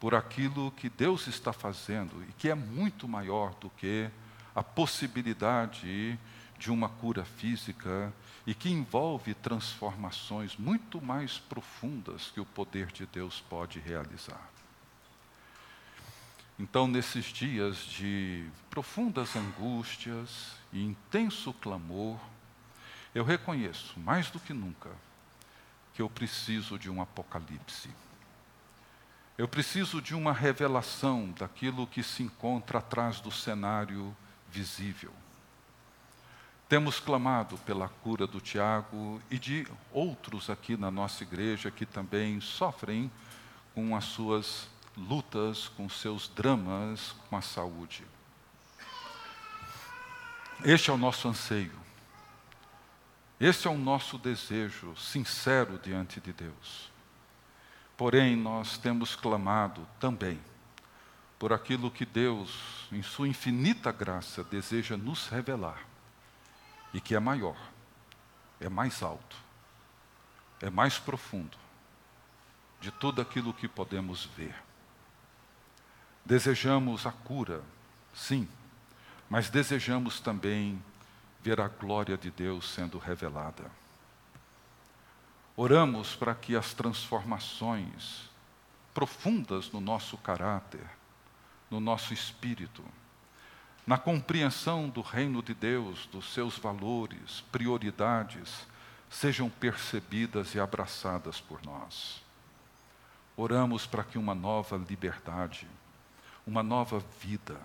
por 0.00 0.14
aquilo 0.14 0.70
que 0.72 0.88
Deus 0.88 1.26
está 1.26 1.52
fazendo 1.52 2.22
e 2.28 2.32
que 2.32 2.48
é 2.48 2.54
muito 2.54 3.06
maior 3.06 3.54
do 3.54 3.70
que 3.70 4.10
a 4.54 4.62
possibilidade 4.62 6.18
de 6.58 6.70
uma 6.70 6.88
cura 6.88 7.24
física 7.24 8.12
e 8.46 8.54
que 8.54 8.70
envolve 8.70 9.34
transformações 9.34 10.56
muito 10.56 11.00
mais 11.00 11.38
profundas 11.38 12.30
que 12.30 12.40
o 12.40 12.46
poder 12.46 12.92
de 12.92 13.06
Deus 13.06 13.40
pode 13.48 13.78
realizar. 13.78 14.50
Então, 16.58 16.86
nesses 16.86 17.26
dias 17.26 17.78
de 17.78 18.48
profundas 18.70 19.34
angústias 19.34 20.52
e 20.72 20.84
intenso 20.84 21.52
clamor, 21.54 22.18
eu 23.14 23.24
reconheço, 23.24 23.98
mais 23.98 24.30
do 24.30 24.38
que 24.38 24.52
nunca, 24.52 24.90
que 25.94 26.02
eu 26.02 26.08
preciso 26.08 26.78
de 26.78 26.90
um 26.90 27.02
apocalipse. 27.02 27.90
Eu 29.36 29.48
preciso 29.48 30.00
de 30.00 30.14
uma 30.14 30.32
revelação 30.32 31.32
daquilo 31.36 31.88
que 31.88 32.04
se 32.04 32.22
encontra 32.22 32.78
atrás 32.78 33.20
do 33.20 33.32
cenário 33.32 34.16
visível. 34.48 35.12
Temos 36.74 36.98
clamado 36.98 37.56
pela 37.58 37.88
cura 37.88 38.26
do 38.26 38.40
Tiago 38.40 39.22
e 39.30 39.38
de 39.38 39.64
outros 39.92 40.50
aqui 40.50 40.76
na 40.76 40.90
nossa 40.90 41.22
igreja 41.22 41.70
que 41.70 41.86
também 41.86 42.40
sofrem 42.40 43.08
com 43.72 43.94
as 43.94 44.02
suas 44.06 44.68
lutas, 44.96 45.68
com 45.68 45.88
seus 45.88 46.26
dramas 46.26 47.14
com 47.30 47.36
a 47.36 47.40
saúde. 47.40 48.04
Este 50.64 50.90
é 50.90 50.92
o 50.92 50.96
nosso 50.96 51.28
anseio. 51.28 51.78
Este 53.38 53.68
é 53.68 53.70
o 53.70 53.78
nosso 53.78 54.18
desejo 54.18 54.96
sincero 54.96 55.78
diante 55.80 56.20
de 56.20 56.32
Deus. 56.32 56.90
Porém, 57.96 58.34
nós 58.34 58.76
temos 58.78 59.14
clamado 59.14 59.86
também 60.00 60.40
por 61.38 61.52
aquilo 61.52 61.88
que 61.88 62.04
Deus, 62.04 62.88
em 62.90 63.00
Sua 63.00 63.28
infinita 63.28 63.92
graça, 63.92 64.42
deseja 64.42 64.96
nos 64.96 65.28
revelar 65.28 65.93
e 66.94 67.00
que 67.00 67.16
é 67.16 67.18
maior, 67.18 67.56
é 68.60 68.68
mais 68.68 69.02
alto, 69.02 69.36
é 70.62 70.70
mais 70.70 70.96
profundo 70.96 71.58
de 72.80 72.92
tudo 72.92 73.20
aquilo 73.20 73.52
que 73.52 73.66
podemos 73.66 74.26
ver. 74.36 74.54
Desejamos 76.24 77.04
a 77.04 77.10
cura, 77.10 77.62
sim, 78.14 78.48
mas 79.28 79.50
desejamos 79.50 80.20
também 80.20 80.80
ver 81.42 81.60
a 81.60 81.66
glória 81.66 82.16
de 82.16 82.30
Deus 82.30 82.70
sendo 82.70 82.96
revelada. 82.96 83.68
Oramos 85.56 86.14
para 86.14 86.34
que 86.34 86.54
as 86.54 86.72
transformações 86.74 88.30
profundas 88.94 89.70
no 89.72 89.80
nosso 89.80 90.16
caráter, 90.18 90.86
no 91.68 91.80
nosso 91.80 92.14
espírito, 92.14 92.84
na 93.86 93.98
compreensão 93.98 94.88
do 94.88 95.00
reino 95.00 95.42
de 95.42 95.52
Deus, 95.54 96.06
dos 96.06 96.32
seus 96.32 96.58
valores, 96.58 97.42
prioridades, 97.52 98.66
sejam 99.10 99.50
percebidas 99.50 100.54
e 100.54 100.60
abraçadas 100.60 101.40
por 101.40 101.62
nós. 101.64 102.22
Oramos 103.36 103.86
para 103.86 104.04
que 104.04 104.16
uma 104.16 104.34
nova 104.34 104.76
liberdade, 104.76 105.68
uma 106.46 106.62
nova 106.62 107.02
vida, 107.20 107.60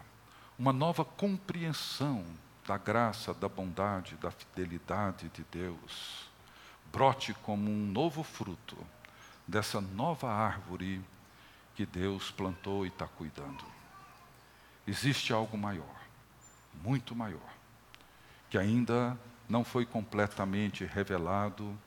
uma 0.58 0.74
nova 0.74 1.06
compreensão 1.06 2.26
da 2.68 2.78
graça, 2.78 3.34
da 3.34 3.48
bondade, 3.48 4.16
da 4.16 4.30
fidelidade 4.30 5.30
de 5.30 5.44
Deus 5.52 6.30
brote 6.92 7.34
como 7.34 7.70
um 7.70 7.86
novo 7.86 8.24
fruto 8.24 8.78
dessa 9.48 9.82
nova 9.82 10.32
árvore 10.32 11.02
que 11.76 11.86
Deus 11.86 12.32
plantou 12.32 12.86
e 12.86 12.90
está 12.90 13.08
cuidando. 13.08 13.64
Existe 14.88 15.32
algo 15.32 15.58
maior 15.58 15.99
muito 16.84 17.16
maior, 17.16 17.54
que 18.50 18.58
ainda 18.58 19.18
não 19.48 19.64
foi 19.64 19.86
completamente 19.86 20.86
revelado 20.86 21.78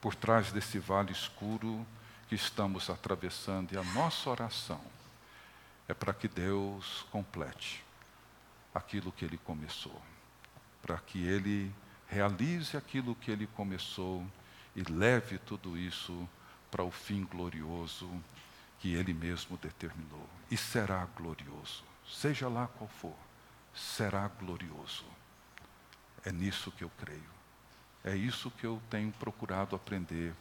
por 0.00 0.14
trás 0.14 0.52
desse 0.52 0.78
vale 0.78 1.12
escuro 1.12 1.86
que 2.28 2.34
estamos 2.34 2.90
atravessando. 2.90 3.72
E 3.72 3.78
a 3.78 3.82
nossa 3.82 4.28
oração 4.28 4.80
é 5.88 5.94
para 5.94 6.12
que 6.12 6.28
Deus 6.28 7.06
complete 7.10 7.82
aquilo 8.74 9.10
que 9.12 9.24
Ele 9.24 9.38
começou, 9.38 10.00
para 10.82 10.98
que 10.98 11.18
Ele 11.26 11.72
realize 12.08 12.76
aquilo 12.76 13.14
que 13.14 13.30
Ele 13.30 13.46
começou 13.48 14.24
e 14.74 14.82
leve 14.82 15.38
tudo 15.38 15.76
isso 15.76 16.28
para 16.70 16.84
o 16.84 16.90
fim 16.90 17.24
glorioso 17.24 18.10
que 18.78 18.94
Ele 18.94 19.14
mesmo 19.14 19.56
determinou. 19.56 20.28
E 20.50 20.56
será 20.56 21.06
glorioso, 21.16 21.82
seja 22.06 22.48
lá 22.48 22.68
qual 22.68 22.88
for 22.88 23.25
será 23.76 24.28
glorioso. 24.28 25.04
É 26.24 26.32
nisso 26.32 26.72
que 26.72 26.82
eu 26.82 26.90
creio. 26.98 27.36
É 28.02 28.16
isso 28.16 28.50
que 28.50 28.66
eu 28.66 28.80
tenho 28.88 29.12
procurado 29.12 29.76
aprender 29.76 30.34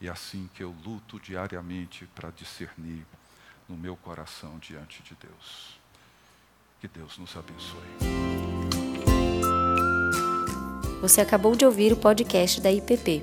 e 0.00 0.08
é 0.08 0.10
assim 0.10 0.50
que 0.54 0.62
eu 0.62 0.74
luto 0.84 1.18
diariamente 1.20 2.06
para 2.14 2.30
discernir 2.30 3.04
no 3.68 3.76
meu 3.76 3.96
coração 3.96 4.58
diante 4.58 5.02
de 5.02 5.14
Deus. 5.14 5.78
Que 6.80 6.88
Deus 6.88 7.18
nos 7.18 7.36
abençoe. 7.36 7.78
Você 11.00 11.20
acabou 11.20 11.54
de 11.54 11.64
ouvir 11.64 11.92
o 11.92 11.96
podcast 11.96 12.60
da 12.60 12.72
IPP. 12.72 13.22